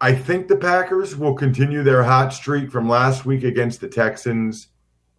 I 0.00 0.14
think 0.14 0.48
the 0.48 0.56
Packers 0.56 1.14
will 1.14 1.34
continue 1.34 1.82
their 1.82 2.04
hot 2.04 2.32
streak 2.32 2.70
from 2.70 2.88
last 2.88 3.26
week 3.26 3.44
against 3.44 3.82
the 3.82 3.88
Texans. 3.88 4.68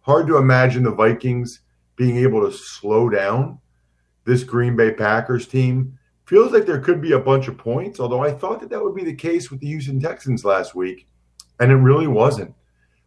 Hard 0.00 0.26
to 0.26 0.38
imagine 0.38 0.82
the 0.82 0.90
Vikings 0.90 1.60
being 1.98 2.16
able 2.16 2.48
to 2.48 2.56
slow 2.56 3.10
down 3.10 3.58
this 4.24 4.44
Green 4.44 4.76
Bay 4.76 4.92
Packers 4.92 5.46
team. 5.46 5.98
Feels 6.24 6.52
like 6.52 6.64
there 6.64 6.80
could 6.80 7.02
be 7.02 7.12
a 7.12 7.18
bunch 7.18 7.48
of 7.48 7.58
points, 7.58 7.98
although 7.98 8.22
I 8.22 8.30
thought 8.30 8.60
that 8.60 8.70
that 8.70 8.82
would 8.82 8.94
be 8.94 9.04
the 9.04 9.14
case 9.14 9.50
with 9.50 9.60
the 9.60 9.66
Houston 9.66 10.00
Texans 10.00 10.44
last 10.44 10.74
week, 10.74 11.08
and 11.58 11.72
it 11.72 11.76
really 11.76 12.06
wasn't. 12.06 12.54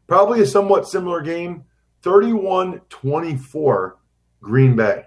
Probably 0.08 0.42
a 0.42 0.46
somewhat 0.46 0.88
similar 0.88 1.22
game 1.22 1.64
31 2.02 2.82
24 2.90 3.98
Green 4.42 4.76
Bay. 4.76 5.06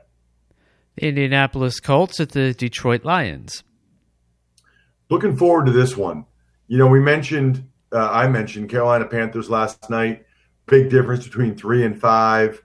The 0.97 1.09
Indianapolis 1.09 1.81
Colts 1.81 2.21
at 2.21 2.31
the 2.31 2.55
Detroit 2.55 3.05
Lions. 3.05 3.65
Looking 5.11 5.37
forward 5.37 5.67
to 5.67 5.73
this 5.73 5.97
one. 5.97 6.25
You 6.69 6.79
know, 6.79 6.87
we 6.87 7.01
mentioned, 7.01 7.69
uh, 7.93 8.09
I 8.11 8.29
mentioned 8.29 8.71
Carolina 8.71 9.05
Panthers 9.07 9.51
last 9.51 9.91
night. 9.91 10.25
Big 10.67 10.89
difference 10.89 11.25
between 11.25 11.57
three 11.57 11.85
and 11.85 12.01
five 12.01 12.63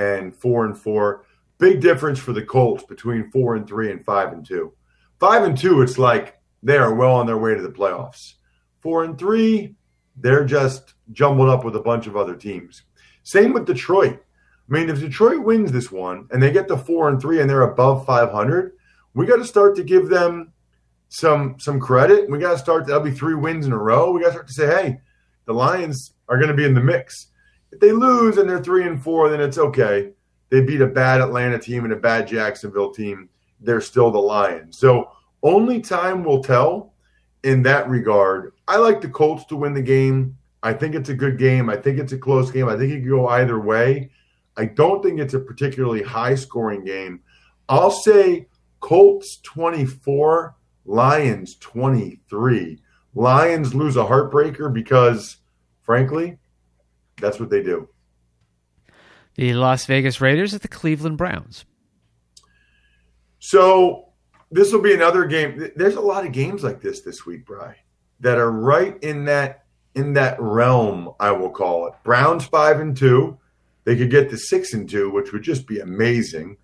and 0.00 0.34
four 0.34 0.64
and 0.64 0.76
four. 0.78 1.26
Big 1.58 1.80
difference 1.80 2.18
for 2.18 2.32
the 2.32 2.42
Colts 2.42 2.84
between 2.84 3.30
four 3.30 3.54
and 3.54 3.68
three 3.68 3.92
and 3.92 4.04
five 4.04 4.32
and 4.32 4.46
two. 4.46 4.72
Five 5.18 5.44
and 5.44 5.56
two, 5.56 5.82
it's 5.82 5.98
like 5.98 6.40
they 6.62 6.78
are 6.78 6.94
well 6.94 7.14
on 7.16 7.26
their 7.26 7.36
way 7.36 7.54
to 7.54 7.60
the 7.60 7.68
playoffs. 7.68 8.34
Four 8.80 9.04
and 9.04 9.18
three, 9.18 9.74
they're 10.16 10.44
just 10.44 10.94
jumbled 11.12 11.50
up 11.50 11.64
with 11.64 11.76
a 11.76 11.80
bunch 11.80 12.06
of 12.06 12.16
other 12.16 12.34
teams. 12.34 12.82
Same 13.24 13.52
with 13.52 13.66
Detroit. 13.66 14.22
I 14.70 14.72
mean, 14.72 14.88
if 14.88 15.00
Detroit 15.00 15.44
wins 15.44 15.70
this 15.72 15.92
one 15.92 16.28
and 16.30 16.42
they 16.42 16.50
get 16.50 16.68
to 16.68 16.78
four 16.78 17.08
and 17.10 17.20
three 17.20 17.40
and 17.40 17.50
they're 17.50 17.62
above 17.62 18.06
500, 18.06 18.72
we 19.12 19.26
got 19.26 19.36
to 19.36 19.44
start 19.44 19.76
to 19.76 19.84
give 19.84 20.08
them 20.08 20.52
some 21.08 21.56
some 21.58 21.78
credit. 21.78 22.30
We 22.30 22.38
got 22.38 22.52
to 22.52 22.58
start. 22.58 22.86
That'll 22.86 23.02
be 23.02 23.10
three 23.10 23.34
wins 23.34 23.66
in 23.66 23.72
a 23.72 23.78
row. 23.78 24.12
We 24.12 24.20
got 24.20 24.28
to 24.28 24.32
start 24.32 24.46
to 24.46 24.54
say, 24.54 24.66
hey, 24.66 25.00
the 25.44 25.52
Lions 25.52 26.14
are 26.28 26.38
going 26.38 26.48
to 26.48 26.54
be 26.54 26.64
in 26.64 26.74
the 26.74 26.80
mix. 26.80 27.26
If 27.72 27.80
they 27.80 27.92
lose 27.92 28.38
and 28.38 28.48
they're 28.48 28.62
three 28.62 28.86
and 28.86 29.02
four, 29.02 29.28
then 29.28 29.40
it's 29.40 29.58
okay. 29.58 30.12
They 30.50 30.60
beat 30.60 30.80
a 30.80 30.86
bad 30.86 31.20
Atlanta 31.20 31.58
team 31.58 31.84
and 31.84 31.92
a 31.92 31.96
bad 31.96 32.26
Jacksonville 32.26 32.92
team. 32.92 33.28
They're 33.60 33.80
still 33.80 34.10
the 34.10 34.18
Lions. 34.18 34.78
So 34.78 35.12
only 35.42 35.80
time 35.80 36.24
will 36.24 36.42
tell 36.42 36.94
in 37.44 37.62
that 37.62 37.88
regard. 37.88 38.52
I 38.66 38.76
like 38.76 39.00
the 39.00 39.08
Colts 39.08 39.44
to 39.46 39.56
win 39.56 39.74
the 39.74 39.82
game. 39.82 40.36
I 40.62 40.72
think 40.72 40.94
it's 40.94 41.08
a 41.08 41.14
good 41.14 41.38
game. 41.38 41.70
I 41.70 41.76
think 41.76 41.98
it's 41.98 42.12
a 42.12 42.18
close 42.18 42.50
game. 42.50 42.68
I 42.68 42.76
think 42.76 42.92
it 42.92 43.00
could 43.00 43.08
go 43.08 43.28
either 43.28 43.58
way. 43.58 44.10
I 44.56 44.66
don't 44.66 45.02
think 45.02 45.20
it's 45.20 45.34
a 45.34 45.40
particularly 45.40 46.02
high 46.02 46.34
scoring 46.34 46.84
game. 46.84 47.20
I'll 47.68 47.90
say 47.90 48.48
Colts 48.80 49.38
24, 49.42 50.54
Lions 50.84 51.56
23. 51.56 52.82
Lions 53.14 53.74
lose 53.74 53.96
a 53.96 54.04
heartbreaker 54.04 54.72
because, 54.72 55.36
frankly, 55.82 56.38
that's 57.20 57.40
what 57.40 57.50
they 57.50 57.62
do. 57.62 57.88
The 59.36 59.54
Las 59.54 59.86
Vegas 59.86 60.20
Raiders 60.20 60.54
at 60.54 60.62
the 60.62 60.68
Cleveland 60.68 61.18
Browns. 61.18 61.64
So 63.38 64.06
this 64.50 64.72
will 64.72 64.82
be 64.82 64.94
another 64.94 65.24
game. 65.24 65.70
There's 65.76 65.94
a 65.94 66.00
lot 66.00 66.26
of 66.26 66.32
games 66.32 66.62
like 66.62 66.80
this 66.80 67.00
this 67.00 67.24
week, 67.24 67.46
Bry, 67.46 67.76
that 68.20 68.38
are 68.38 68.50
right 68.50 69.02
in 69.02 69.24
that 69.26 69.64
in 69.94 70.12
that 70.14 70.36
realm. 70.40 71.12
I 71.18 71.32
will 71.32 71.50
call 71.50 71.86
it. 71.86 71.94
Browns 72.04 72.44
five 72.44 72.80
and 72.80 72.96
two. 72.96 73.38
They 73.84 73.96
could 73.96 74.10
get 74.10 74.30
to 74.30 74.36
six 74.36 74.74
and 74.74 74.88
two, 74.88 75.10
which 75.10 75.32
would 75.32 75.42
just 75.42 75.66
be 75.66 75.80
amazing. 75.80 76.56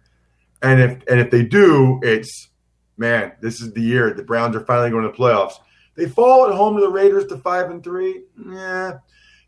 And 0.63 0.81
if 0.81 1.03
and 1.09 1.21
if 1.21 1.31
they 1.31 1.45
do, 1.45 2.01
it's 2.03 2.49
man, 2.97 3.33
this 3.41 3.61
is 3.61 3.73
the 3.73 3.83
year 3.83 4.13
the 4.13 4.23
Browns 4.23 4.57
are 4.57 4.65
finally 4.65 4.91
going 4.91 5.05
to 5.05 5.11
the 5.11 5.17
playoffs. 5.17 5.55
They 5.95 6.09
fall 6.09 6.47
at 6.47 6.55
home 6.55 6.77
to 6.77 6.83
the 6.83 6.91
Raiders 6.91 7.27
to 7.27 7.39
five 7.39 7.71
and 7.71 7.83
three. 7.83 8.25
Yeah. 8.51 8.99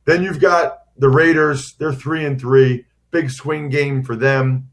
Then 0.07 0.23
you've 0.23 0.41
got 0.41 0.79
the 0.99 1.09
Raiders. 1.09 1.75
They're 1.75 1.93
three 1.93 2.25
and 2.25 2.41
three. 2.41 2.85
Big 3.11 3.31
swing 3.31 3.69
game 3.69 4.03
for 4.03 4.17
them. 4.17 4.71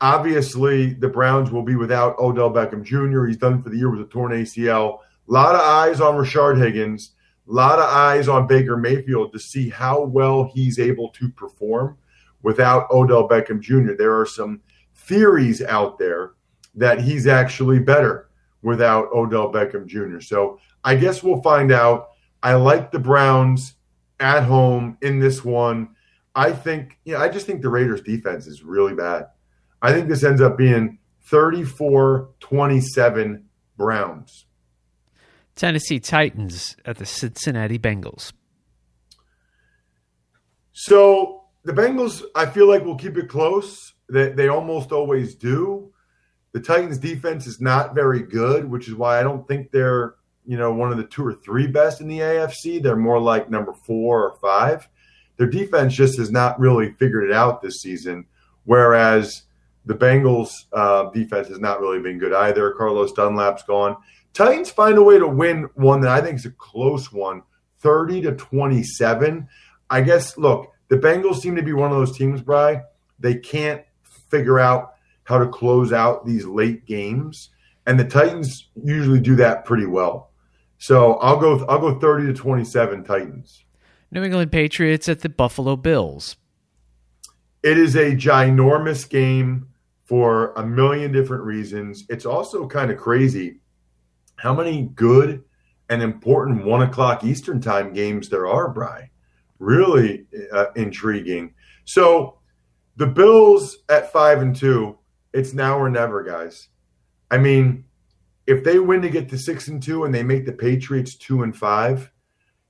Obviously, 0.00 0.94
the 0.94 1.08
Browns 1.08 1.50
will 1.50 1.62
be 1.62 1.76
without 1.76 2.18
Odell 2.18 2.50
Beckham 2.50 2.84
Jr. 2.84 3.26
He's 3.26 3.36
done 3.36 3.62
for 3.62 3.68
the 3.68 3.76
year 3.76 3.90
with 3.90 4.00
a 4.00 4.10
torn 4.10 4.32
ACL. 4.32 4.98
A 5.28 5.32
lot 5.32 5.54
of 5.54 5.60
eyes 5.60 6.00
on 6.00 6.14
Rashard 6.14 6.58
Higgins. 6.58 7.12
A 7.48 7.52
lot 7.52 7.78
of 7.78 7.84
eyes 7.84 8.28
on 8.28 8.46
Baker 8.46 8.76
Mayfield 8.76 9.32
to 9.32 9.38
see 9.38 9.68
how 9.68 10.02
well 10.02 10.50
he's 10.54 10.78
able 10.78 11.10
to 11.10 11.28
perform 11.30 11.98
without 12.42 12.90
Odell 12.90 13.28
Beckham 13.28 13.60
Jr. 13.60 13.92
There 13.92 14.18
are 14.18 14.26
some 14.26 14.60
theories 14.94 15.62
out 15.62 15.98
there 15.98 16.32
that 16.74 17.00
he's 17.00 17.26
actually 17.26 17.78
better 17.78 18.28
without 18.62 19.08
Odell 19.12 19.52
Beckham 19.52 19.86
Jr. 19.86 20.20
So 20.20 20.60
I 20.84 20.94
guess 20.94 21.22
we'll 21.22 21.42
find 21.42 21.72
out. 21.72 22.10
I 22.42 22.54
like 22.54 22.90
the 22.90 22.98
Browns 22.98 23.74
at 24.20 24.44
home 24.44 24.98
in 25.00 25.18
this 25.18 25.44
one. 25.44 25.96
I 26.34 26.52
think, 26.52 26.98
yeah, 27.04 27.18
I 27.18 27.28
just 27.28 27.46
think 27.46 27.62
the 27.62 27.70
Raiders 27.70 28.02
defense 28.02 28.46
is 28.46 28.62
really 28.62 28.94
bad. 28.94 29.26
I 29.82 29.92
think 29.92 30.08
this 30.08 30.22
ends 30.22 30.40
up 30.40 30.56
being 30.56 30.98
34 31.24 32.30
27 32.40 33.44
Browns. 33.76 34.46
Tennessee 35.56 36.00
Titans 36.00 36.76
at 36.84 36.98
the 36.98 37.06
Cincinnati 37.06 37.78
Bengals. 37.78 38.32
So 40.72 41.44
the 41.64 41.72
Bengals, 41.72 42.22
I 42.34 42.46
feel 42.46 42.68
like 42.68 42.84
will 42.84 42.96
keep 42.96 43.16
it 43.18 43.28
close. 43.28 43.94
They, 44.08 44.30
they 44.30 44.48
almost 44.48 44.92
always 44.92 45.34
do. 45.34 45.92
The 46.52 46.60
Titans 46.60 46.98
defense 46.98 47.46
is 47.46 47.60
not 47.60 47.94
very 47.94 48.22
good, 48.22 48.70
which 48.70 48.88
is 48.88 48.94
why 48.94 49.20
I 49.20 49.22
don't 49.22 49.46
think 49.46 49.70
they're, 49.70 50.14
you 50.50 50.56
know, 50.56 50.72
one 50.72 50.90
of 50.90 50.98
the 50.98 51.04
two 51.04 51.24
or 51.24 51.32
three 51.32 51.68
best 51.68 52.00
in 52.00 52.08
the 52.08 52.18
AFC. 52.18 52.82
They're 52.82 52.96
more 52.96 53.20
like 53.20 53.48
number 53.48 53.72
four 53.72 54.24
or 54.24 54.36
five. 54.38 54.88
Their 55.36 55.46
defense 55.46 55.94
just 55.94 56.18
has 56.18 56.32
not 56.32 56.58
really 56.58 56.90
figured 56.94 57.30
it 57.30 57.32
out 57.32 57.62
this 57.62 57.82
season. 57.82 58.24
Whereas 58.64 59.44
the 59.86 59.94
Bengals 59.94 60.50
uh, 60.72 61.08
defense 61.10 61.46
has 61.46 61.60
not 61.60 61.80
really 61.80 62.00
been 62.00 62.18
good 62.18 62.32
either. 62.32 62.72
Carlos 62.72 63.12
Dunlap's 63.12 63.62
gone. 63.62 63.96
Titans 64.32 64.70
find 64.70 64.98
a 64.98 65.02
way 65.04 65.20
to 65.20 65.28
win 65.28 65.68
one 65.74 66.00
that 66.00 66.10
I 66.10 66.20
think 66.20 66.40
is 66.40 66.46
a 66.46 66.50
close 66.50 67.12
one, 67.12 67.44
30 67.78 68.22
to 68.22 68.32
27. 68.32 69.46
I 69.88 70.00
guess, 70.00 70.36
look, 70.36 70.72
the 70.88 70.96
Bengals 70.96 71.38
seem 71.38 71.54
to 71.54 71.62
be 71.62 71.72
one 71.72 71.92
of 71.92 71.96
those 71.96 72.18
teams, 72.18 72.42
Bry. 72.42 72.82
They 73.20 73.36
can't 73.36 73.84
figure 74.32 74.58
out 74.58 74.94
how 75.22 75.38
to 75.38 75.46
close 75.46 75.92
out 75.92 76.26
these 76.26 76.44
late 76.44 76.86
games, 76.86 77.50
and 77.86 78.00
the 78.00 78.04
Titans 78.04 78.68
usually 78.82 79.20
do 79.20 79.36
that 79.36 79.64
pretty 79.64 79.86
well. 79.86 80.29
So 80.80 81.16
I'll 81.16 81.36
go 81.36 81.62
I'll 81.66 81.78
go 81.78 82.00
30 82.00 82.28
to 82.28 82.32
27 82.32 83.04
Titans. 83.04 83.64
New 84.10 84.24
England 84.24 84.50
Patriots 84.50 85.10
at 85.10 85.20
the 85.20 85.28
Buffalo 85.28 85.76
Bills. 85.76 86.36
It 87.62 87.76
is 87.76 87.94
a 87.96 88.12
ginormous 88.12 89.08
game 89.08 89.68
for 90.06 90.54
a 90.54 90.66
million 90.66 91.12
different 91.12 91.44
reasons. 91.44 92.06
It's 92.08 92.24
also 92.24 92.66
kind 92.66 92.90
of 92.90 92.96
crazy 92.96 93.60
how 94.36 94.54
many 94.54 94.84
good 94.94 95.44
and 95.90 96.02
important 96.02 96.64
one 96.64 96.80
o'clock 96.80 97.24
Eastern 97.24 97.60
time 97.60 97.92
games 97.92 98.30
there 98.30 98.48
are, 98.48 98.70
Bry. 98.70 99.10
Really 99.58 100.24
uh, 100.50 100.72
intriguing. 100.76 101.52
So 101.84 102.38
the 102.96 103.06
Bills 103.06 103.76
at 103.90 104.10
five 104.12 104.40
and 104.40 104.56
two, 104.56 104.96
it's 105.34 105.52
now 105.52 105.78
or 105.78 105.90
never, 105.90 106.22
guys. 106.22 106.68
I 107.30 107.36
mean, 107.36 107.84
if 108.46 108.64
they 108.64 108.78
win 108.78 109.02
to 109.02 109.10
get 109.10 109.28
to 109.28 109.38
six 109.38 109.68
and 109.68 109.82
two 109.82 110.04
and 110.04 110.14
they 110.14 110.22
make 110.22 110.46
the 110.46 110.52
Patriots 110.52 111.14
two 111.14 111.42
and 111.42 111.56
five, 111.56 112.10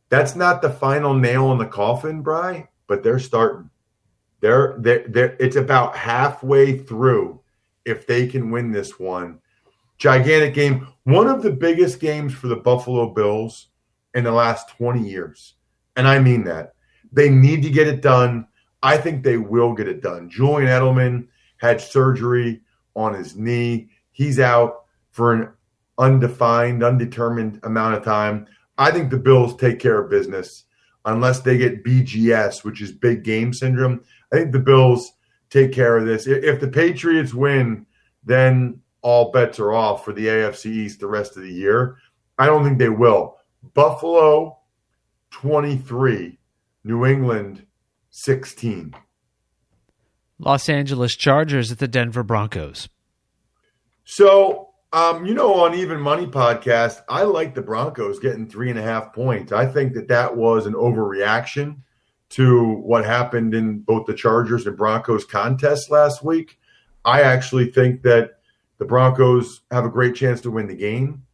that's 0.09 0.35
not 0.35 0.61
the 0.61 0.71
final 0.71 1.15
nail 1.15 1.53
in 1.53 1.59
the 1.59 1.67
coffin, 1.67 2.21
Bry, 2.21 2.69
but 2.87 3.03
they're 3.03 3.19
starting. 3.19 3.71
They're, 4.41 4.77
they're, 4.79 5.07
they're, 5.09 5.37
it's 5.39 5.57
about 5.57 5.97
halfway 5.97 6.79
through 6.79 7.41
if 7.85 8.07
they 8.07 8.27
can 8.27 8.51
win 8.51 8.73
this 8.73 8.99
one. 8.99 9.39
Gigantic 9.99 10.55
game. 10.55 10.89
One 11.05 11.29
of 11.29 11.43
the 11.43 11.51
biggest 11.51 12.01
games 12.01 12.35
for 12.35 12.49
the 12.49 12.57
Buffalo 12.57 13.13
Bills 13.13 13.69
in 14.15 14.25
the 14.25 14.33
last 14.33 14.69
20 14.71 15.07
years. 15.09 15.55
And 15.97 16.09
I 16.09 16.19
mean 16.19 16.45
that. 16.45 16.75
They 17.13 17.29
need 17.29 17.63
to 17.63 17.71
get 17.71 17.87
it 17.87 18.01
done. 18.01 18.47
I 18.83 18.97
think 18.97 19.23
they 19.23 19.37
will 19.37 19.75
get 19.75 19.89
it 19.89 20.03
done. 20.03 20.31
Julian 20.31 20.69
Edelman 20.69 21.29
had 21.59 21.81
surgery 21.81 22.63
on 22.97 23.15
his 23.15 23.37
knee. 23.37 23.91
He's 24.11 24.41
out 24.41 24.85
for 25.11 25.35
an 25.35 25.49
undefined, 26.01 26.83
undetermined 26.83 27.61
amount 27.63 27.95
of 27.95 28.03
time. 28.03 28.47
I 28.79 28.91
think 28.91 29.11
the 29.11 29.19
Bills 29.19 29.55
take 29.55 29.79
care 29.79 30.01
of 30.01 30.11
business 30.11 30.65
unless 31.05 31.41
they 31.41 31.59
get 31.59 31.85
BGS, 31.85 32.65
which 32.65 32.81
is 32.81 32.91
big 32.91 33.23
game 33.23 33.53
syndrome. 33.53 34.03
I 34.33 34.37
think 34.37 34.53
the 34.53 34.59
Bills 34.59 35.13
take 35.51 35.73
care 35.73 35.97
of 35.99 36.07
this. 36.07 36.27
If 36.27 36.61
the 36.61 36.69
Patriots 36.69 37.35
win, 37.35 37.87
then 38.25 38.81
all 39.03 39.31
bets 39.31 39.59
are 39.59 39.73
off 39.73 40.05
for 40.05 40.13
the 40.13 40.27
AFC 40.27 40.67
East 40.67 41.01
the 41.01 41.07
rest 41.07 41.37
of 41.37 41.43
the 41.43 41.53
year. 41.53 41.99
I 42.39 42.47
don't 42.47 42.65
think 42.65 42.79
they 42.79 42.89
will. 42.89 43.37
Buffalo 43.75 44.59
23, 45.31 46.39
New 46.85 47.05
England 47.05 47.67
16. 48.11 48.95
Los 50.39 50.69
Angeles 50.71 51.15
Chargers 51.17 51.71
at 51.71 51.79
the 51.79 51.89
Denver 51.89 52.23
Broncos. 52.23 52.89
So, 54.05 54.70
um, 54.93 55.25
you 55.25 55.35
know, 55.35 55.55
on 55.55 55.75
Even 55.75 56.01
Money 56.01 56.27
podcast, 56.27 57.03
I 57.09 57.23
like 57.23 57.55
the 57.55 57.63
Broncos 57.63 58.19
getting 58.19 58.49
three 58.49 58.71
and 58.71 58.79
a 58.79 58.83
half 58.83 59.13
points. 59.13 59.53
I 59.53 59.67
think 59.67 59.95
that 59.95 60.09
that 60.09 60.37
was 60.37 60.67
an 60.67 60.75
overreaction 60.75 61.77
to 62.31 62.75
what 62.75 63.05
happened 63.05 63.55
in 63.55 63.81
both 63.81 64.07
the 64.07 64.15
Chargers 64.15 64.67
and 64.67 64.77
Broncos 64.77 65.25
contests 65.25 65.91
last 65.91 66.25
week. 66.25 66.59
I 67.05 67.23
actually 67.23 67.71
think 67.71 68.03
that 68.03 68.41
the 68.79 68.85
Broncos 68.85 69.61
have 69.71 69.85
a 69.85 69.91
great 69.91 70.15
chance 70.15 70.41
to 70.41 70.51
win 70.51 70.67
the 70.67 70.75
game. 70.75 71.25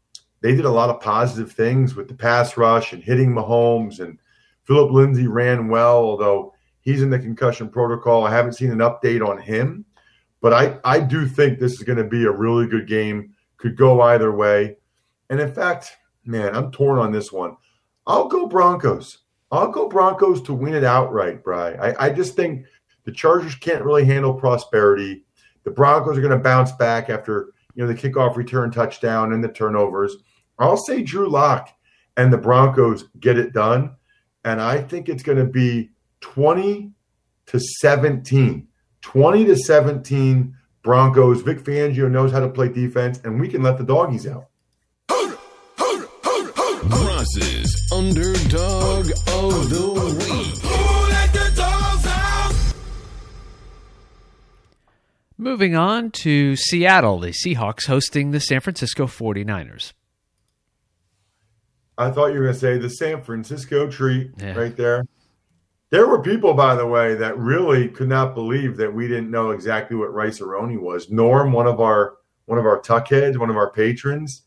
They 0.43 0.55
did 0.55 0.65
a 0.65 0.71
lot 0.71 0.91
of 0.91 1.01
positive 1.01 1.53
things 1.53 1.95
with 1.95 2.09
the 2.09 2.15
pass 2.15 2.57
rush 2.57 2.93
and 2.93 3.03
hitting 3.03 3.33
Mahomes, 3.33 4.01
and 4.01 4.19
Philip 4.65 4.91
Lindsay 4.93 5.27
ran 5.27 5.69
well, 5.69 5.99
although 5.99 6.53
he's 6.81 7.03
in 7.03 7.11
the 7.11 7.19
concussion 7.19 7.69
protocol. 7.69 8.25
I 8.25 8.31
haven't 8.31 8.55
seen 8.55 8.71
an 8.71 8.79
update 8.79 9.27
on 9.27 9.39
him, 9.39 9.85
but 10.41 10.53
I, 10.53 10.79
I 10.85 11.01
do 11.01 11.27
think 11.27 11.59
this 11.59 11.75
is 11.75 11.83
going 11.83 11.99
to 11.99 12.05
be 12.05 12.25
a 12.25 12.31
really 12.31 12.67
good 12.67 12.87
game. 12.87 13.35
Could 13.67 13.77
go 13.77 14.01
either 14.01 14.31
way. 14.31 14.77
And 15.29 15.41
in 15.41 15.53
fact, 15.53 15.97
man, 16.25 16.55
I'm 16.55 16.71
torn 16.71 17.01
on 17.01 17.11
this 17.11 17.33
one. 17.33 17.57
I'll 18.07 18.29
go 18.29 18.47
Broncos. 18.47 19.19
I'll 19.51 19.73
go 19.73 19.89
Broncos 19.89 20.41
to 20.43 20.55
win 20.55 20.75
it 20.75 20.85
outright, 20.85 21.43
Bry. 21.43 21.73
I, 21.73 22.07
I 22.07 22.11
just 22.11 22.37
think 22.37 22.65
the 23.03 23.11
Chargers 23.11 23.57
can't 23.57 23.85
really 23.85 24.05
handle 24.05 24.33
prosperity. 24.33 25.25
The 25.65 25.73
Broncos 25.73 26.17
are 26.17 26.21
going 26.21 26.37
to 26.37 26.39
bounce 26.39 26.71
back 26.73 27.11
after 27.11 27.55
you 27.75 27.85
know 27.85 27.93
the 27.93 27.99
kickoff 27.99 28.37
return 28.37 28.71
touchdown 28.71 29.33
and 29.33 29.43
the 29.43 29.49
turnovers. 29.49 30.17
I'll 30.61 30.77
say 30.77 31.03
Drew 31.03 31.29
Lock 31.29 31.69
and 32.17 32.33
the 32.33 32.39
Broncos 32.39 33.09
get 33.19 33.37
it 33.37 33.53
done. 33.53 33.97
And 34.45 34.61
I 34.61 34.81
think 34.81 35.09
it's 35.09 35.25
going 35.25 35.39
to 35.39 35.45
be 35.45 35.91
20 36.21 36.93
to 37.47 37.59
17. 37.59 38.69
20 39.01 39.45
to 39.45 39.57
17 39.57 40.55
Broncos. 40.87 41.43
Vic 41.43 41.59
Fangio 41.59 42.09
knows 42.09 42.31
how 42.31 42.39
to 42.39 42.49
play 42.49 42.69
defense, 42.69 43.21
and 43.25 43.41
we 43.41 43.49
can 43.49 43.61
let 43.63 43.77
the 43.77 43.83
doggies 43.85 44.25
out. 44.27 44.47
Ross's 46.89 47.91
underdog 47.93 49.07
of 49.27 49.69
the 49.69 50.17
week. 50.19 50.63
Moving 55.39 55.75
on 55.77 56.11
to 56.23 56.57
Seattle, 56.57 57.19
the 57.19 57.29
Seahawks 57.33 57.87
hosting 57.89 58.31
the 58.31 58.41
San 58.41 58.61
Francisco 58.61 59.07
49ers. 59.07 59.93
I 61.99 62.11
thought 62.11 62.29
you 62.29 62.39
were 62.39 62.45
going 62.45 62.55
to 62.55 62.61
say 62.61 62.79
the 62.79 62.89
San 62.89 63.23
Francisco 63.23 63.91
treat 63.91 64.31
Yeah. 64.39 64.55
right 64.55 64.75
there. 64.77 65.05
There 65.91 66.07
were 66.07 66.21
people, 66.21 66.53
by 66.55 66.75
the 66.75 66.87
way, 66.87 67.15
that 67.15 67.39
really 67.39 67.89
could 67.89 68.09
not 68.09 68.35
believe 68.35 68.77
that 68.77 68.93
we 68.93 69.07
didn't 69.07 69.31
know 69.31 69.51
exactly 69.51 69.97
what 69.97 70.13
Rice-A-Roni 70.13 70.81
was. 70.81 71.11
Norm, 71.11 71.53
one 71.53 71.67
of 71.67 71.81
our 71.81 72.17
one 72.47 72.59
of 72.59 72.67
our 72.67 72.81
tuckheads, 72.81 73.39
one 73.39 73.51
of 73.51 73.57
our 73.57 73.71
patrons, 73.73 74.43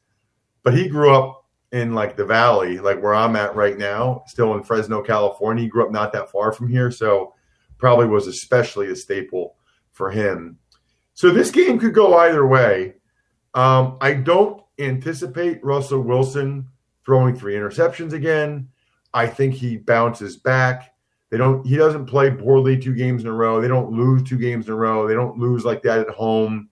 but 0.64 0.74
he 0.74 0.88
grew 0.88 1.14
up 1.14 1.46
in 1.72 1.94
like 1.94 2.16
the 2.16 2.26
valley, 2.26 2.80
like 2.80 3.02
where 3.02 3.14
I'm 3.14 3.36
at 3.36 3.56
right 3.56 3.78
now, 3.78 4.24
still 4.26 4.56
in 4.56 4.64
Fresno, 4.64 5.02
California. 5.02 5.64
He 5.64 5.70
grew 5.70 5.84
up 5.86 5.92
not 5.92 6.14
that 6.14 6.32
far 6.32 6.52
from 6.52 6.70
here, 6.70 6.92
so 6.92 7.34
probably 7.78 8.08
was 8.08 8.28
especially 8.28 8.90
a 8.90 8.96
staple 8.96 9.56
for 9.92 10.10
him. 10.10 10.58
So 11.14 11.30
this 11.30 11.52
game 11.52 11.78
could 11.78 11.94
go 11.94 12.18
either 12.20 12.48
way. 12.48 12.96
Um, 13.54 13.98
I 14.00 14.14
don't 14.14 14.64
anticipate 14.80 15.64
Russell 15.64 16.02
Wilson 16.02 16.68
throwing 17.06 17.36
three 17.36 17.56
interceptions 17.56 18.14
again. 18.14 18.70
I 19.14 19.28
think 19.28 19.54
he 19.54 19.78
bounces 19.78 20.38
back. 20.38 20.89
They 21.30 21.38
don't. 21.38 21.66
He 21.66 21.76
doesn't 21.78 22.08
play 22.08 22.32
poorly 22.32 22.78
two 22.78 22.96
games 22.96 23.24
in 23.24 23.28
a 23.28 23.34
row. 23.34 23.62
They 23.62 23.68
don't 23.68 23.92
lose 23.92 24.24
two 24.24 24.38
games 24.38 24.68
in 24.68 24.74
a 24.74 24.76
row. 24.76 25.08
They 25.08 25.14
don't 25.14 25.38
lose 25.38 25.64
like 25.64 25.84
that 25.84 26.00
at 26.00 26.10
home. 26.10 26.70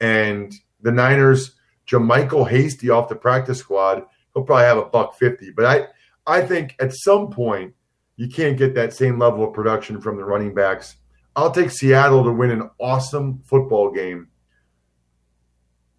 And 0.00 0.54
the 0.80 0.92
Niners, 0.92 1.52
JaMycal 1.86 2.48
Hasty 2.48 2.90
off 2.90 3.08
the 3.08 3.16
practice 3.16 3.58
squad, 3.58 4.04
he'll 4.32 4.44
probably 4.44 4.64
have 4.64 4.78
a 4.78 4.86
buck 4.86 5.16
fifty. 5.18 5.50
But 5.50 5.66
I, 5.66 6.38
I 6.38 6.40
think 6.42 6.76
at 6.80 6.94
some 6.94 7.30
point 7.30 7.74
you 8.16 8.28
can't 8.28 8.56
get 8.56 8.74
that 8.74 8.94
same 8.94 9.18
level 9.18 9.46
of 9.46 9.52
production 9.52 10.00
from 10.00 10.16
the 10.16 10.24
running 10.24 10.54
backs. 10.54 10.96
I'll 11.36 11.50
take 11.50 11.70
Seattle 11.70 12.24
to 12.24 12.32
win 12.32 12.50
an 12.50 12.70
awesome 12.78 13.42
football 13.44 13.90
game. 13.90 14.28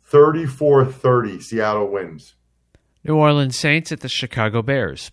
34-30, 0.10 1.42
Seattle 1.42 1.90
wins. 1.90 2.36
New 3.04 3.16
Orleans 3.16 3.58
Saints 3.58 3.92
at 3.92 4.00
the 4.00 4.08
Chicago 4.08 4.62
Bears. 4.62 5.12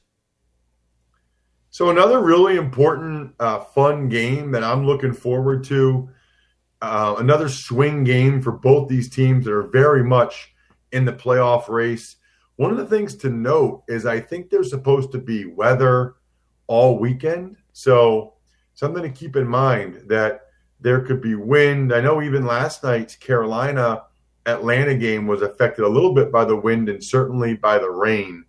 So 1.72 1.88
another 1.88 2.20
really 2.20 2.56
important, 2.56 3.34
uh, 3.40 3.60
fun 3.60 4.10
game 4.10 4.50
that 4.50 4.62
I'm 4.62 4.84
looking 4.84 5.14
forward 5.14 5.64
to. 5.64 6.06
Uh, 6.82 7.14
another 7.18 7.48
swing 7.48 8.04
game 8.04 8.42
for 8.42 8.52
both 8.52 8.90
these 8.90 9.08
teams 9.08 9.46
that 9.46 9.54
are 9.54 9.62
very 9.68 10.04
much 10.04 10.54
in 10.92 11.06
the 11.06 11.14
playoff 11.14 11.70
race. 11.70 12.16
One 12.56 12.72
of 12.72 12.76
the 12.76 12.84
things 12.84 13.14
to 13.16 13.30
note 13.30 13.84
is 13.88 14.04
I 14.04 14.20
think 14.20 14.50
there's 14.50 14.68
supposed 14.68 15.12
to 15.12 15.18
be 15.18 15.46
weather 15.46 16.16
all 16.66 16.98
weekend, 16.98 17.56
so 17.72 18.34
something 18.74 19.02
to 19.02 19.08
keep 19.08 19.34
in 19.34 19.48
mind 19.48 20.02
that 20.08 20.42
there 20.78 21.00
could 21.00 21.22
be 21.22 21.36
wind. 21.36 21.94
I 21.94 22.02
know 22.02 22.20
even 22.20 22.44
last 22.44 22.84
night's 22.84 23.16
Carolina 23.16 24.02
Atlanta 24.44 24.94
game 24.94 25.26
was 25.26 25.40
affected 25.40 25.86
a 25.86 25.88
little 25.88 26.12
bit 26.12 26.30
by 26.30 26.44
the 26.44 26.56
wind 26.56 26.90
and 26.90 27.02
certainly 27.02 27.54
by 27.54 27.78
the 27.78 27.90
rain. 27.90 28.44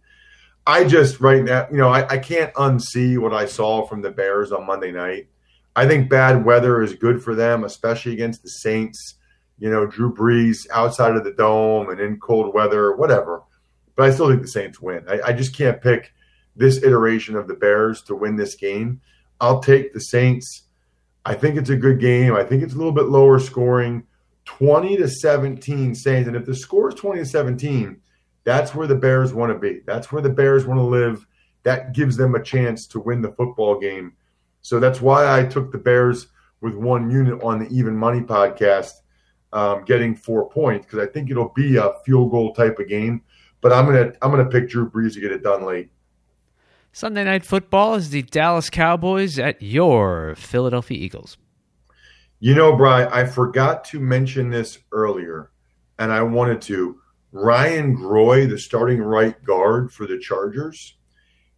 I 0.66 0.86
just 0.86 1.20
right 1.20 1.44
now, 1.44 1.68
you 1.70 1.78
know, 1.78 1.90
I, 1.90 2.08
I 2.08 2.18
can't 2.18 2.54
unsee 2.54 3.18
what 3.18 3.34
I 3.34 3.46
saw 3.46 3.86
from 3.86 4.02
the 4.02 4.12
Bears 4.12 4.52
on 4.52 4.66
Monday 4.66 4.92
night. 4.92 5.28
I 5.76 5.88
think 5.88 6.10
bad 6.10 6.46
weather 6.46 6.82
is 6.82 6.94
good 6.94 7.22
for 7.22 7.36
them, 7.36 7.64
especially 7.64 8.14
against 8.14 8.44
the 8.44 8.50
Saints. 8.50 9.16
You 9.60 9.70
know, 9.70 9.86
Drew 9.86 10.14
Brees 10.14 10.68
outside 10.72 11.16
of 11.16 11.24
the 11.24 11.34
dome 11.34 11.90
and 11.90 12.00
in 12.00 12.20
cold 12.20 12.54
weather, 12.54 12.96
whatever. 12.96 13.44
But 13.96 14.10
I 14.10 14.12
still 14.12 14.30
think 14.30 14.42
the 14.42 14.48
Saints 14.48 14.82
win. 14.82 15.04
I, 15.08 15.20
I 15.28 15.34
just 15.34 15.56
can't 15.56 15.82
pick 15.82 16.14
this 16.56 16.78
iteration 16.84 17.36
of 17.36 17.48
the 17.48 17.54
Bears 17.56 18.02
to 18.04 18.16
win 18.16 18.36
this 18.36 18.56
game. 18.56 19.02
I'll 19.42 19.60
take 19.60 19.94
the 19.94 20.00
Saints. 20.00 20.64
I 21.26 21.34
think 21.34 21.58
it's 21.58 21.70
a 21.70 21.76
good 21.76 22.00
game. 22.00 22.36
I 22.36 22.44
think 22.44 22.64
it's 22.64 22.74
a 22.74 22.78
little 22.78 22.92
bit 22.92 23.06
lower 23.06 23.40
scoring, 23.40 24.04
20 24.46 24.98
to 24.98 25.08
17 25.08 25.96
Saints. 25.96 26.28
And 26.28 26.38
if 26.38 26.46
the 26.46 26.56
score 26.56 26.90
is 26.90 26.96
20 26.96 27.20
to 27.20 27.26
17, 27.26 28.02
that's 28.44 28.76
where 28.76 28.88
the 28.88 28.96
Bears 28.96 29.34
want 29.34 29.52
to 29.52 29.60
be. 29.60 29.82
That's 29.86 30.12
where 30.12 30.22
the 30.22 30.30
Bears 30.30 30.66
want 30.66 30.80
to 30.80 30.84
live. 30.84 31.26
That 31.64 31.94
gives 31.94 32.18
them 32.18 32.36
a 32.36 32.44
chance 32.44 32.88
to 32.88 33.00
win 33.00 33.22
the 33.22 33.32
football 33.32 33.80
game. 33.80 34.14
So 34.62 34.80
that's 34.80 35.02
why 35.02 35.40
I 35.40 35.46
took 35.46 35.72
the 35.72 35.78
Bears 35.78 36.28
with 36.62 36.76
one 36.76 37.10
unit 37.10 37.42
on 37.44 37.60
the 37.60 37.68
Even 37.70 37.96
Money 37.96 38.22
podcast, 38.22 38.94
um, 39.52 39.84
getting 39.86 40.16
four 40.16 40.50
points 40.50 40.86
because 40.86 41.00
I 41.00 41.12
think 41.12 41.30
it'll 41.30 41.54
be 41.56 41.78
a 41.78 41.94
field 42.06 42.32
goal 42.32 42.54
type 42.54 42.80
of 42.80 42.88
game. 42.88 43.22
But 43.62 43.72
I'm 43.72 43.86
gonna 43.86 44.14
I'm 44.22 44.32
gonna 44.32 44.50
pick 44.50 44.70
Drew 44.70 44.90
Brees 44.90 45.14
to 45.14 45.22
get 45.22 45.32
it 45.32 45.44
done 45.44 45.64
late. 45.66 45.90
Sunday 46.92 47.24
night 47.24 47.46
football 47.46 47.96
is 47.96 48.10
the 48.10 48.22
Dallas 48.22 48.70
Cowboys 48.70 49.40
at 49.40 49.62
your 49.62 50.36
Philadelphia 50.36 50.98
Eagles. 50.98 51.38
You 52.40 52.56
know, 52.56 52.76
Brian, 52.76 53.08
I 53.12 53.26
forgot 53.26 53.86
to 53.86 54.00
mention 54.00 54.50
this 54.50 54.80
earlier, 54.92 55.52
and 55.98 56.12
I 56.12 56.24
wanted 56.24 56.62
to. 56.64 57.00
Ryan 57.34 57.98
Groy, 57.98 58.48
the 58.48 58.60
starting 58.60 59.02
right 59.02 59.44
guard 59.44 59.92
for 59.92 60.06
the 60.06 60.20
Chargers, 60.20 60.96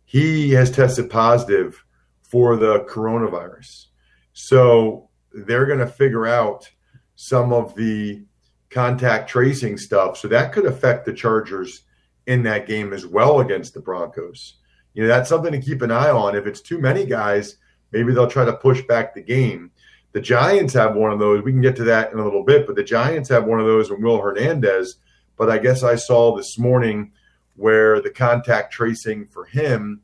he 0.05 0.51
has 0.51 0.71
tested 0.71 1.09
positive 1.09 1.83
for 2.21 2.55
the 2.55 2.79
coronavirus. 2.85 3.87
So 4.31 5.09
they're 5.33 5.65
going 5.65 5.79
to 5.79 5.87
figure 5.87 6.25
out 6.25 6.69
some 7.15 7.51
of 7.51 7.75
the 7.75 8.23
contact 8.69 9.29
tracing 9.29 9.77
stuff. 9.77 10.17
So 10.17 10.29
that 10.29 10.53
could 10.53 10.65
affect 10.65 11.05
the 11.05 11.13
Chargers 11.13 11.81
in 12.25 12.43
that 12.43 12.67
game 12.67 12.93
as 12.93 13.05
well 13.05 13.41
against 13.41 13.73
the 13.73 13.81
Broncos. 13.81 14.55
You 14.93 15.03
know, 15.03 15.09
that's 15.09 15.27
something 15.27 15.51
to 15.51 15.61
keep 15.61 15.81
an 15.81 15.91
eye 15.91 16.09
on. 16.09 16.37
If 16.37 16.47
it's 16.47 16.61
too 16.61 16.79
many 16.79 17.05
guys, 17.05 17.57
maybe 17.91 18.13
they'll 18.13 18.27
try 18.27 18.45
to 18.45 18.53
push 18.53 18.81
back 18.83 19.13
the 19.13 19.21
game. 19.21 19.71
The 20.13 20.21
Giants 20.21 20.73
have 20.73 20.95
one 20.95 21.11
of 21.11 21.19
those. 21.19 21.43
We 21.43 21.51
can 21.51 21.61
get 21.61 21.75
to 21.75 21.83
that 21.85 22.13
in 22.13 22.19
a 22.19 22.23
little 22.23 22.45
bit, 22.45 22.65
but 22.65 22.77
the 22.77 22.83
Giants 22.83 23.27
have 23.27 23.43
one 23.43 23.59
of 23.59 23.65
those 23.65 23.91
in 23.91 24.01
Will 24.01 24.21
Hernandez. 24.21 24.95
But 25.37 25.49
I 25.49 25.57
guess 25.57 25.83
I 25.83 25.95
saw 25.95 26.35
this 26.35 26.57
morning 26.57 27.11
where 27.55 28.01
the 28.01 28.09
contact 28.09 28.73
tracing 28.73 29.27
for 29.27 29.45
him 29.45 30.01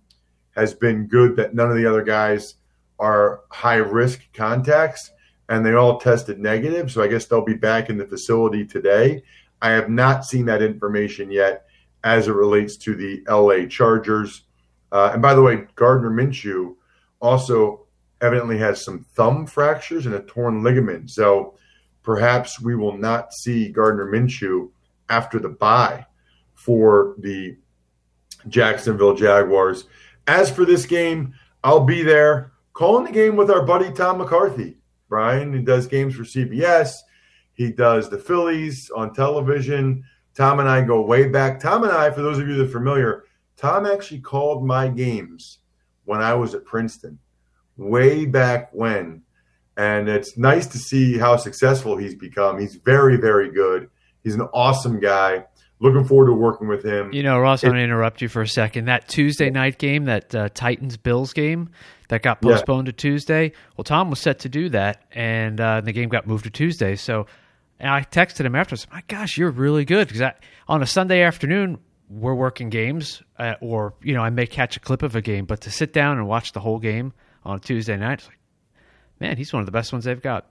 has 0.55 0.73
been 0.73 1.07
good, 1.07 1.35
that 1.37 1.53
none 1.53 1.69
of 1.69 1.77
the 1.77 1.85
other 1.85 2.03
guys 2.03 2.55
are 2.99 3.41
high 3.49 3.75
risk 3.75 4.21
contacts 4.33 5.11
and 5.49 5.65
they 5.65 5.73
all 5.73 5.99
tested 5.99 6.39
negative. 6.39 6.91
So 6.91 7.01
I 7.01 7.07
guess 7.07 7.25
they'll 7.25 7.43
be 7.43 7.55
back 7.55 7.89
in 7.89 7.97
the 7.97 8.05
facility 8.05 8.65
today. 8.65 9.23
I 9.61 9.71
have 9.71 9.89
not 9.89 10.25
seen 10.25 10.45
that 10.45 10.61
information 10.61 11.31
yet 11.31 11.65
as 12.03 12.27
it 12.27 12.33
relates 12.33 12.77
to 12.77 12.95
the 12.95 13.23
LA 13.29 13.67
Chargers. 13.67 14.43
Uh, 14.91 15.11
and 15.13 15.21
by 15.21 15.33
the 15.33 15.41
way, 15.41 15.67
Gardner 15.75 16.09
Minshew 16.09 16.75
also 17.21 17.85
evidently 18.21 18.57
has 18.57 18.83
some 18.83 19.03
thumb 19.15 19.45
fractures 19.45 20.05
and 20.05 20.15
a 20.15 20.21
torn 20.21 20.63
ligament. 20.63 21.09
So 21.09 21.55
perhaps 22.03 22.61
we 22.61 22.75
will 22.75 22.97
not 22.97 23.33
see 23.33 23.69
Gardner 23.69 24.05
Minshew 24.05 24.69
after 25.11 25.37
the 25.39 25.49
bye 25.49 26.05
for 26.53 27.15
the 27.19 27.57
Jacksonville 28.47 29.13
Jaguars. 29.13 29.83
As 30.25 30.49
for 30.49 30.65
this 30.65 30.85
game, 30.85 31.33
I'll 31.63 31.85
be 31.85 32.01
there 32.01 32.53
calling 32.73 33.03
the 33.03 33.11
game 33.11 33.35
with 33.35 33.51
our 33.51 33.63
buddy 33.63 33.91
Tom 33.91 34.19
McCarthy. 34.19 34.77
Brian, 35.09 35.53
he 35.53 35.61
does 35.61 35.85
games 35.85 36.15
for 36.15 36.23
CBS. 36.23 36.93
He 37.53 37.71
does 37.71 38.09
the 38.09 38.17
Phillies 38.17 38.89
on 38.95 39.13
television. 39.13 40.03
Tom 40.33 40.61
and 40.61 40.69
I 40.69 40.81
go 40.81 41.01
way 41.01 41.27
back. 41.27 41.59
Tom 41.59 41.83
and 41.83 41.91
I, 41.91 42.09
for 42.09 42.21
those 42.21 42.39
of 42.39 42.47
you 42.47 42.55
that 42.55 42.69
are 42.69 42.71
familiar, 42.71 43.25
Tom 43.57 43.85
actually 43.85 44.21
called 44.21 44.65
my 44.65 44.87
games 44.87 45.59
when 46.05 46.21
I 46.21 46.33
was 46.33 46.55
at 46.55 46.63
Princeton, 46.63 47.19
way 47.75 48.25
back 48.25 48.69
when. 48.71 49.23
And 49.75 50.07
it's 50.07 50.37
nice 50.37 50.67
to 50.67 50.77
see 50.77 51.17
how 51.17 51.35
successful 51.35 51.97
he's 51.97 52.15
become. 52.15 52.59
He's 52.59 52.75
very, 52.75 53.17
very 53.17 53.51
good. 53.51 53.89
He's 54.23 54.35
an 54.35 54.41
awesome 54.53 54.99
guy. 54.99 55.45
Looking 55.79 56.05
forward 56.05 56.27
to 56.27 56.33
working 56.33 56.67
with 56.67 56.83
him. 56.85 57.11
You 57.11 57.23
know, 57.23 57.39
Ross, 57.39 57.63
I'm 57.63 57.71
going 57.71 57.79
to 57.79 57.83
interrupt 57.83 58.21
you 58.21 58.27
for 58.27 58.43
a 58.43 58.47
second. 58.47 58.85
That 58.85 59.07
Tuesday 59.07 59.49
night 59.49 59.79
game, 59.79 60.05
that 60.05 60.35
uh, 60.35 60.49
Titans 60.53 60.95
Bills 60.95 61.33
game 61.33 61.69
that 62.09 62.21
got 62.21 62.37
Yeah. 62.43 62.51
postponed 62.51 62.85
to 62.85 62.91
Tuesday, 62.91 63.51
well, 63.75 63.83
Tom 63.83 64.11
was 64.11 64.19
set 64.19 64.39
to 64.39 64.49
do 64.49 64.69
that, 64.69 65.03
and 65.11 65.59
uh, 65.59 65.81
the 65.81 65.91
game 65.91 66.09
got 66.09 66.27
moved 66.27 66.43
to 66.43 66.51
Tuesday. 66.51 66.95
So 66.95 67.25
and 67.79 67.89
I 67.89 68.01
texted 68.01 68.45
him 68.45 68.55
afterwards, 68.55 68.85
my 68.91 69.01
gosh, 69.07 69.37
you're 69.39 69.49
really 69.49 69.83
good. 69.85 70.07
Because 70.07 70.31
on 70.67 70.83
a 70.83 70.85
Sunday 70.85 71.23
afternoon, 71.23 71.79
we're 72.09 72.35
working 72.35 72.69
games, 72.69 73.23
uh, 73.39 73.55
or, 73.59 73.95
you 74.03 74.13
know, 74.13 74.21
I 74.21 74.29
may 74.29 74.45
catch 74.45 74.77
a 74.77 74.79
clip 74.79 75.01
of 75.01 75.15
a 75.15 75.21
game, 75.21 75.45
but 75.45 75.61
to 75.61 75.71
sit 75.71 75.93
down 75.93 76.19
and 76.19 76.27
watch 76.27 76.51
the 76.51 76.59
whole 76.59 76.77
game 76.77 77.11
on 77.43 77.55
a 77.55 77.59
Tuesday 77.59 77.97
night, 77.97 78.19
it's 78.19 78.27
like, 78.27 78.37
man, 79.19 79.35
he's 79.35 79.51
one 79.51 79.61
of 79.61 79.65
the 79.65 79.71
best 79.71 79.91
ones 79.91 80.05
they've 80.05 80.21
got. 80.21 80.45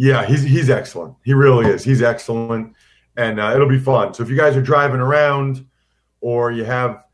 Yeah, 0.00 0.24
he's 0.24 0.42
he's 0.42 0.70
excellent. 0.70 1.14
He 1.26 1.34
really 1.34 1.66
is. 1.66 1.84
He's 1.84 2.00
excellent, 2.00 2.74
and 3.18 3.38
uh, 3.38 3.52
it'll 3.54 3.68
be 3.68 3.78
fun. 3.78 4.14
So 4.14 4.22
if 4.22 4.30
you 4.30 4.36
guys 4.36 4.56
are 4.56 4.62
driving 4.62 4.98
around, 4.98 5.66
or 6.22 6.50
you 6.52 6.64
have 6.64 7.04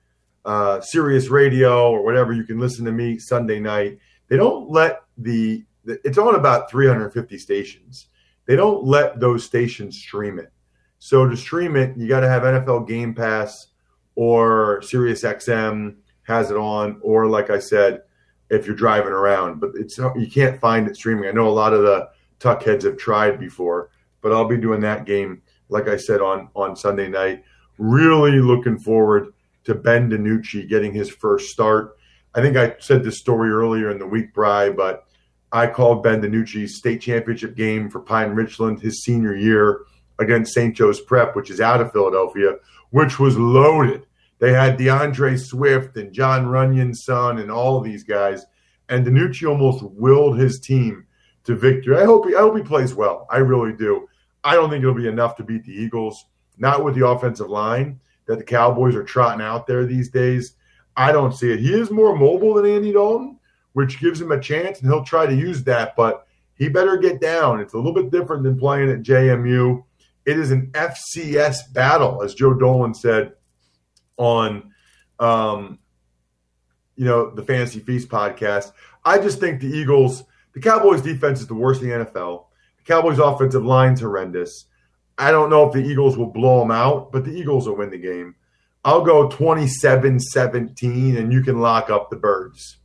uh, 0.45 0.81
Sirius 0.81 1.27
Radio 1.27 1.91
or 1.91 2.05
whatever, 2.05 2.33
you 2.33 2.45
can 2.45 2.61
listen 2.61 2.85
to 2.85 2.93
me 2.93 3.19
Sunday 3.19 3.59
night. 3.59 3.99
They 4.29 4.37
don't 4.37 4.71
let 4.71 5.03
the, 5.19 5.65
the 5.85 5.99
it's 6.05 6.17
on 6.17 6.37
about 6.37 6.71
350 6.71 7.37
stations. 7.39 8.07
They 8.47 8.55
don't 8.55 8.85
let 8.85 9.19
those 9.19 9.43
stations 9.43 9.99
stream 9.99 10.39
it. 10.39 10.53
So 11.01 11.29
to 11.29 11.37
stream 11.37 11.75
it, 11.75 11.97
you 11.97 12.07
got 12.07 12.21
to 12.21 12.29
have 12.29 12.45
NFL 12.45 12.87
Game 12.87 13.17
Pass 13.17 13.67
or 14.15 14.81
Sirius 14.83 15.25
XM 15.25 15.97
has 16.23 16.53
it 16.53 16.57
on, 16.57 17.01
or 17.03 17.27
like 17.27 17.51
I 17.51 17.59
said, 17.59 18.03
if 18.49 18.65
you're 18.65 18.77
driving 18.77 19.13
around. 19.13 19.59
But 19.59 19.71
it's 19.75 19.99
you 19.99 20.31
can't 20.33 20.61
find 20.61 20.87
it 20.87 20.95
streaming. 20.95 21.29
I 21.29 21.33
know 21.33 21.49
a 21.49 21.51
lot 21.51 21.73
of 21.73 21.83
the 21.83 22.11
tuck 22.39 22.63
heads 22.63 22.85
have 22.85 22.97
tried 22.97 23.39
before, 23.39 23.91
but 24.21 24.33
I'll 24.33 24.49
be 24.49 24.57
doing 24.57 24.81
that 24.81 25.07
game, 25.07 25.43
like 25.69 25.89
I 25.89 25.97
said 25.97 26.21
on 26.21 26.49
on 26.55 26.77
Sunday 26.77 27.09
night. 27.09 27.45
Really 27.79 28.41
looking 28.41 28.79
forward 28.79 29.33
to 29.65 29.75
Ben 29.75 30.11
DiNucci 30.11 30.69
getting 30.69 30.93
his 30.93 31.11
first 31.11 31.51
start. 31.51 31.97
I 32.35 32.41
think 32.41 32.57
I 32.57 32.77
said 32.79 33.03
this 33.03 33.19
story 33.19 33.51
earlier 33.51 33.91
in 33.91 33.99
the 33.99 34.07
week, 34.07 34.33
Bry, 34.33 34.71
but 34.71 35.07
I 35.53 35.67
called 35.67 36.03
Ben 36.03 36.21
DiNucci's 36.21 36.77
state 36.77 37.01
championship 37.01 37.57
game 37.57 37.89
for 37.91 38.01
Pine 38.01 38.31
Richland 38.31 38.81
his 38.81 39.03
senior 39.03 39.35
year 39.35 39.83
against 40.19 40.55
St. 40.55 40.75
Joe's 40.75 41.01
Prep, 41.01 41.35
which 41.35 41.51
is 41.51 41.61
out 41.61 41.81
of 41.81 41.93
Philadelphia, 41.93 42.57
which 42.91 43.19
was 43.19 43.39
loaded. 43.39 44.07
They 44.39 44.53
had 44.53 44.77
D'Andre 44.77 45.37
Swift 45.37 45.97
and 45.97 46.13
John 46.13 46.47
Runyon's 46.47 47.05
son 47.05 47.39
and 47.39 47.51
all 47.51 47.79
of 47.79 47.85
these 47.85 48.05
guys. 48.05 48.45
And 48.89 49.07
DiNucci 49.07 49.49
almost 49.49 49.83
willed 49.83 50.39
his 50.39 50.61
team 50.61 51.06
to 51.47 51.57
victory. 51.57 51.97
I 51.97 52.05
hope 52.05 52.27
he, 52.27 52.35
I 52.35 52.41
hope 52.41 52.57
he 52.57 52.63
plays 52.63 52.95
well. 52.95 53.27
I 53.31 53.39
really 53.39 53.73
do. 53.73 54.09
I 54.45 54.55
don't 54.55 54.71
think 54.71 54.83
it'll 54.83 54.95
be 54.95 55.09
enough 55.09 55.37
to 55.37 55.45
beat 55.45 55.65
the 55.65 55.73
Eagles, 55.73 56.27
not 56.59 56.85
with 56.85 56.95
the 56.95 57.07
offensive 57.07 57.51
line 57.51 58.01
that 58.27 58.39
the 58.39 58.45
Cowboys 58.45 58.95
are 58.95 59.05
trotting 59.05 59.45
out 59.45 59.67
there 59.67 59.87
these 59.87 60.11
days. 60.11 60.55
I 60.97 61.13
don't 61.13 61.35
see 61.35 61.53
it. 61.53 61.61
He 61.61 61.73
is 61.73 61.91
more 61.91 62.17
mobile 62.17 62.55
than 62.55 62.67
Andy 62.67 62.93
Dalton, 62.93 63.39
which 63.73 64.01
gives 64.01 64.21
him 64.21 64.33
a 64.33 64.41
chance, 64.41 64.81
and 64.81 64.91
he'll 64.91 65.05
try 65.05 65.27
to 65.27 65.35
use 65.35 65.63
that. 65.65 65.95
But 65.97 66.27
he 66.55 66.69
better 66.69 66.97
get 66.97 67.21
down. 67.21 67.61
It's 67.61 67.75
a 67.75 67.77
little 67.77 67.93
bit 67.93 68.11
different 68.11 68.43
than 68.43 68.59
playing 68.59 68.91
at 68.91 69.03
JMU. 69.03 69.85
It 70.25 70.39
is 70.39 70.51
an 70.51 70.71
FCS 70.73 71.73
battle, 71.73 72.23
as 72.23 72.35
Joe 72.35 72.55
Dolan 72.55 72.95
said 72.95 73.35
on, 74.17 74.73
um, 75.21 75.79
you 76.97 77.05
know, 77.05 77.31
the 77.31 77.43
Fantasy 77.43 77.81
Feast 77.81 78.09
podcast. 78.09 78.73
I 79.05 79.19
just 79.19 79.39
think 79.39 79.61
the 79.61 79.69
Eagles, 79.69 80.25
the 80.57 80.63
Cowboys' 80.63 81.03
defense 81.03 81.43
is 81.43 81.47
the 81.47 81.55
worst 81.55 81.83
in 81.83 81.91
the 81.91 81.95
NFL. 81.97 82.47
The 82.79 82.85
Cowboys' 82.85 83.19
offensive 83.19 83.63
line's 83.63 84.01
horrendous. 84.01 84.65
I 85.19 85.31
don't 85.31 85.51
know 85.51 85.67
if 85.67 85.75
the 85.75 85.85
Eagles 85.85 86.17
will 86.17 86.33
blow 86.33 86.61
them 86.61 86.71
out, 86.71 87.13
but 87.13 87.27
the 87.27 87.31
Eagles 87.31 87.69
will 87.69 87.77
win 87.77 87.91
the 87.91 87.99
game. 87.99 88.37
I'll 88.83 89.05
go 89.05 89.29
27 89.29 90.19
17, 90.19 91.19
and 91.19 91.31
you 91.31 91.43
can 91.43 91.61
lock 91.61 91.91
up 91.91 92.09
the 92.09 92.17
birds. 92.17 92.79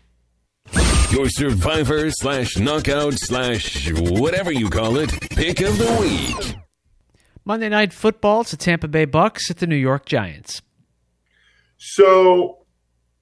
Your 1.12 1.30
survivor 1.30 2.10
slash 2.12 2.58
knockout 2.58 3.14
slash 3.14 3.90
whatever 3.90 4.52
you 4.52 4.70
call 4.70 4.98
it 4.98 5.10
pick 5.30 5.62
of 5.62 5.78
the 5.78 5.98
week. 6.02 6.58
Monday 7.46 7.70
Night 7.70 7.94
Football. 7.94 8.42
It's 8.42 8.52
the 8.52 8.58
Tampa 8.58 8.90
Bay 8.90 9.06
Bucks 9.06 9.50
at 9.50 9.60
the 9.60 9.68
New 9.68 9.78
York 9.78 10.06
Giants. 10.06 10.62
So, 11.78 12.61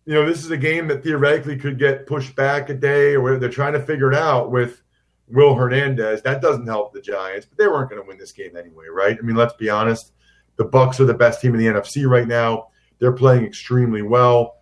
you 0.05 0.13
know, 0.13 0.25
this 0.25 0.43
is 0.43 0.51
a 0.51 0.57
game 0.57 0.87
that 0.87 1.03
theoretically 1.03 1.57
could 1.57 1.77
get 1.77 2.07
pushed 2.07 2.35
back 2.35 2.69
a 2.69 2.73
day, 2.73 3.15
or 3.15 3.37
they're 3.37 3.49
trying 3.49 3.73
to 3.73 3.81
figure 3.81 4.11
it 4.11 4.17
out 4.17 4.51
with 4.51 4.81
Will 5.27 5.53
Hernandez. 5.53 6.21
That 6.21 6.41
doesn't 6.41 6.65
help 6.65 6.93
the 6.93 7.01
Giants, 7.01 7.45
but 7.45 7.57
they 7.57 7.67
weren't 7.67 7.89
going 7.89 8.01
to 8.01 8.07
win 8.07 8.17
this 8.17 8.31
game 8.31 8.55
anyway, 8.57 8.85
right? 8.91 9.17
I 9.17 9.21
mean, 9.21 9.35
let's 9.35 9.53
be 9.53 9.69
honest. 9.69 10.13
The 10.55 10.65
Bucks 10.65 10.99
are 10.99 11.05
the 11.05 11.13
best 11.13 11.41
team 11.41 11.53
in 11.53 11.59
the 11.59 11.67
NFC 11.67 12.07
right 12.07 12.27
now. 12.27 12.69
They're 12.97 13.13
playing 13.13 13.45
extremely 13.45 14.01
well. 14.01 14.57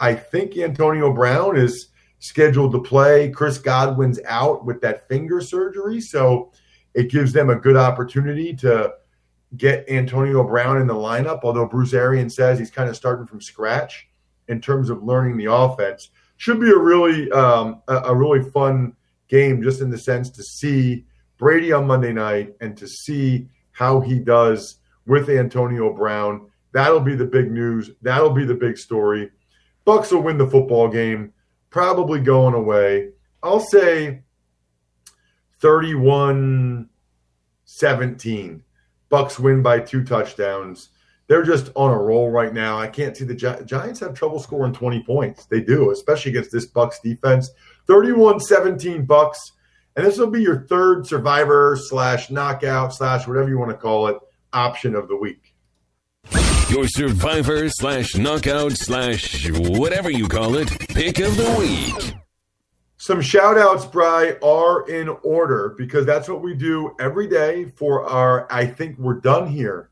I 0.00 0.14
think 0.14 0.56
Antonio 0.56 1.12
Brown 1.12 1.56
is 1.56 1.88
scheduled 2.20 2.72
to 2.72 2.80
play. 2.80 3.30
Chris 3.30 3.58
Godwin's 3.58 4.20
out 4.26 4.64
with 4.64 4.80
that 4.82 5.08
finger 5.08 5.40
surgery, 5.40 6.00
so 6.00 6.52
it 6.94 7.10
gives 7.10 7.32
them 7.32 7.50
a 7.50 7.56
good 7.56 7.76
opportunity 7.76 8.54
to 8.56 8.94
get 9.56 9.88
Antonio 9.88 10.44
Brown 10.44 10.80
in 10.80 10.86
the 10.86 10.94
lineup. 10.94 11.40
Although 11.42 11.66
Bruce 11.66 11.92
Arians 11.92 12.34
says 12.34 12.58
he's 12.58 12.70
kind 12.70 12.88
of 12.88 12.96
starting 12.96 13.26
from 13.26 13.40
scratch 13.40 14.08
in 14.48 14.60
terms 14.60 14.90
of 14.90 15.02
learning 15.02 15.36
the 15.36 15.52
offense, 15.52 16.10
should 16.36 16.60
be 16.60 16.70
a 16.70 16.78
really 16.78 17.30
um, 17.32 17.82
a, 17.88 17.96
a 17.96 18.14
really 18.14 18.48
fun 18.50 18.94
game, 19.28 19.62
just 19.62 19.80
in 19.80 19.90
the 19.90 19.98
sense 19.98 20.30
to 20.30 20.42
see 20.42 21.04
Brady 21.38 21.72
on 21.72 21.86
Monday 21.86 22.12
night 22.12 22.54
and 22.60 22.76
to 22.76 22.86
see 22.86 23.48
how 23.72 24.00
he 24.00 24.18
does 24.18 24.76
with 25.06 25.28
Antonio 25.28 25.92
Brown. 25.92 26.48
That'll 26.72 27.00
be 27.00 27.14
the 27.14 27.26
big 27.26 27.50
news. 27.50 27.90
That'll 28.02 28.30
be 28.30 28.44
the 28.44 28.54
big 28.54 28.78
story. 28.78 29.30
Bucks 29.84 30.12
will 30.12 30.22
win 30.22 30.38
the 30.38 30.48
football 30.48 30.88
game, 30.88 31.32
probably 31.70 32.20
going 32.20 32.54
away. 32.54 33.10
I'll 33.42 33.60
say 33.60 34.22
31 35.60 36.88
17. 37.64 38.62
Bucks 39.08 39.38
win 39.38 39.62
by 39.62 39.80
two 39.80 40.04
touchdowns. 40.04 40.90
They're 41.32 41.42
just 41.42 41.70
on 41.76 41.90
a 41.90 41.96
roll 41.96 42.30
right 42.30 42.52
now. 42.52 42.78
I 42.78 42.88
can't 42.88 43.16
see 43.16 43.24
the 43.24 43.34
Gi- 43.34 43.64
Giants 43.64 44.00
have 44.00 44.12
trouble 44.12 44.38
scoring 44.38 44.74
20 44.74 45.02
points. 45.04 45.46
They 45.46 45.62
do, 45.62 45.90
especially 45.90 46.32
against 46.32 46.52
this 46.52 46.66
Bucks 46.66 47.00
defense. 47.00 47.52
31-17 47.88 49.06
Bucks. 49.06 49.52
And 49.96 50.04
this 50.04 50.18
will 50.18 50.26
be 50.26 50.42
your 50.42 50.66
third 50.66 51.06
survivor 51.06 51.78
slash 51.80 52.30
knockout 52.30 52.92
slash 52.92 53.26
whatever 53.26 53.48
you 53.48 53.58
want 53.58 53.70
to 53.70 53.78
call 53.78 54.08
it 54.08 54.18
option 54.52 54.94
of 54.94 55.08
the 55.08 55.16
week. 55.16 55.54
Your 56.68 56.86
survivor 56.86 57.66
slash 57.70 58.14
knockout 58.14 58.72
slash 58.72 59.50
whatever 59.50 60.10
you 60.10 60.28
call 60.28 60.56
it 60.56 60.68
pick 60.90 61.18
of 61.18 61.34
the 61.38 61.56
week. 61.58 62.14
Some 62.98 63.22
shout 63.22 63.56
outs, 63.56 63.86
Bry, 63.86 64.36
are 64.42 64.86
in 64.86 65.08
order 65.22 65.74
because 65.78 66.04
that's 66.04 66.28
what 66.28 66.42
we 66.42 66.52
do 66.52 66.94
every 67.00 67.26
day 67.26 67.64
for 67.74 68.04
our 68.04 68.46
I 68.52 68.66
think 68.66 68.98
we're 68.98 69.20
done 69.20 69.46
here 69.46 69.88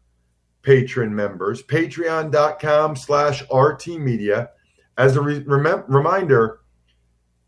patron 0.62 1.14
members. 1.14 1.62
Patreon.com 1.62 2.96
slash 2.96 3.42
RT 3.53 3.88
Media. 3.99 4.51
As 4.99 5.16
a 5.16 5.20
re- 5.20 5.44
rem- 5.46 5.85
reminder, 5.88 6.61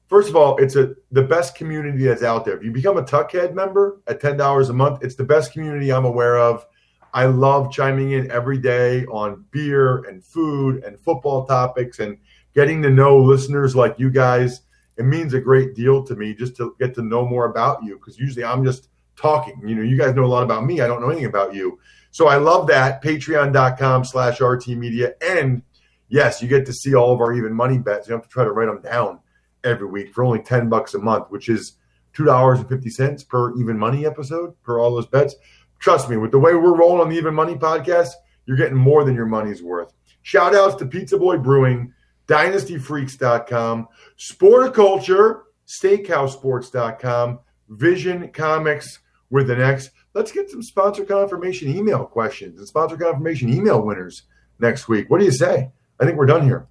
first 0.08 0.28
of 0.28 0.36
all, 0.36 0.56
it's 0.56 0.76
a 0.76 0.94
the 1.10 1.22
best 1.22 1.54
community 1.54 2.04
that's 2.04 2.22
out 2.22 2.44
there. 2.44 2.56
If 2.56 2.64
you 2.64 2.70
become 2.70 2.96
a 2.96 3.02
Tuckhead 3.02 3.52
member 3.54 4.00
at 4.06 4.20
$10 4.20 4.70
a 4.70 4.72
month, 4.72 5.02
it's 5.02 5.16
the 5.16 5.24
best 5.24 5.52
community 5.52 5.92
I'm 5.92 6.04
aware 6.04 6.38
of. 6.38 6.66
I 7.14 7.26
love 7.26 7.70
chiming 7.70 8.12
in 8.12 8.30
every 8.30 8.56
day 8.56 9.04
on 9.06 9.44
beer 9.50 9.98
and 10.04 10.24
food 10.24 10.82
and 10.82 10.98
football 10.98 11.44
topics 11.44 11.98
and 11.98 12.16
getting 12.54 12.80
to 12.82 12.90
know 12.90 13.18
listeners 13.18 13.76
like 13.76 13.98
you 13.98 14.10
guys 14.10 14.62
it 14.96 15.04
means 15.04 15.34
a 15.34 15.40
great 15.40 15.74
deal 15.74 16.04
to 16.04 16.14
me 16.14 16.34
just 16.34 16.56
to 16.56 16.76
get 16.78 16.94
to 16.94 17.02
know 17.02 17.26
more 17.26 17.46
about 17.46 17.82
you 17.82 17.96
because 17.96 18.18
usually 18.18 18.44
I'm 18.44 18.64
just 18.64 18.88
talking. 19.16 19.60
You 19.66 19.74
know, 19.74 19.82
you 19.82 19.96
guys 19.96 20.14
know 20.14 20.24
a 20.24 20.26
lot 20.26 20.42
about 20.42 20.64
me. 20.64 20.80
I 20.80 20.86
don't 20.86 21.00
know 21.00 21.08
anything 21.08 21.26
about 21.26 21.54
you. 21.54 21.78
So 22.10 22.28
I 22.28 22.36
love 22.36 22.66
that. 22.68 23.02
Patreon.com 23.02 24.04
slash 24.04 24.40
RT 24.40 24.68
Media. 24.68 25.14
And 25.22 25.62
yes, 26.08 26.42
you 26.42 26.48
get 26.48 26.66
to 26.66 26.72
see 26.72 26.94
all 26.94 27.12
of 27.12 27.20
our 27.20 27.32
even 27.32 27.54
money 27.54 27.78
bets. 27.78 28.06
You 28.06 28.12
don't 28.12 28.20
have 28.20 28.28
to 28.28 28.32
try 28.32 28.44
to 28.44 28.52
write 28.52 28.66
them 28.66 28.82
down 28.82 29.20
every 29.64 29.86
week 29.86 30.12
for 30.12 30.24
only 30.24 30.42
10 30.42 30.68
bucks 30.68 30.94
a 30.94 30.98
month, 30.98 31.30
which 31.30 31.48
is 31.48 31.74
$2.50 32.14 33.28
per 33.28 33.56
even 33.56 33.78
money 33.78 34.04
episode 34.06 34.54
per 34.62 34.78
all 34.78 34.94
those 34.94 35.06
bets. 35.06 35.34
Trust 35.78 36.08
me, 36.08 36.16
with 36.16 36.30
the 36.30 36.38
way 36.38 36.54
we're 36.54 36.76
rolling 36.76 37.00
on 37.00 37.08
the 37.08 37.16
Even 37.16 37.34
Money 37.34 37.54
podcast, 37.54 38.10
you're 38.46 38.56
getting 38.56 38.76
more 38.76 39.04
than 39.04 39.14
your 39.14 39.26
money's 39.26 39.62
worth. 39.62 39.92
Shout 40.22 40.54
outs 40.54 40.76
to 40.76 40.86
Pizza 40.86 41.18
Boy 41.18 41.38
Brewing 41.38 41.92
dynastyfreaks.com, 42.28 43.88
Sporticulture, 44.18 45.42
steakhousesports.com, 45.66 47.40
Vision 47.68 48.28
Comics 48.30 49.00
with 49.32 49.48
the 49.48 49.56
next. 49.56 49.90
Let's 50.14 50.30
get 50.30 50.50
some 50.50 50.62
sponsor 50.62 51.04
confirmation 51.04 51.74
email 51.74 52.04
questions 52.04 52.58
and 52.58 52.68
sponsor 52.68 52.96
confirmation 52.96 53.52
email 53.52 53.82
winners 53.82 54.22
next 54.60 54.88
week. 54.88 55.10
What 55.10 55.18
do 55.18 55.24
you 55.24 55.32
say? 55.32 55.70
I 55.98 56.04
think 56.04 56.16
we're 56.16 56.26
done 56.26 56.44
here. 56.44 56.68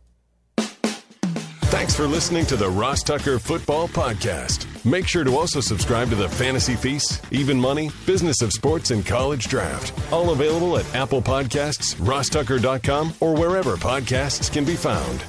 Thanks 1.71 1.95
for 1.95 2.05
listening 2.05 2.45
to 2.47 2.55
the 2.55 2.69
Ross 2.69 3.01
Tucker 3.01 3.39
Football 3.39 3.87
Podcast. 3.87 4.67
Make 4.85 5.07
sure 5.07 5.23
to 5.23 5.35
also 5.35 5.61
subscribe 5.61 6.09
to 6.09 6.15
the 6.15 6.29
Fantasy 6.29 6.75
Feast, 6.75 7.25
Even 7.31 7.59
Money, 7.59 7.89
Business 8.05 8.41
of 8.41 8.51
Sports, 8.51 8.91
and 8.91 9.05
College 9.05 9.47
Draft. 9.47 9.93
All 10.11 10.31
available 10.31 10.77
at 10.77 10.95
Apple 10.95 11.21
Podcasts, 11.21 11.95
rosstucker.com, 11.95 13.13
or 13.19 13.33
wherever 13.33 13.77
podcasts 13.77 14.51
can 14.51 14.65
be 14.65 14.75
found. 14.75 15.23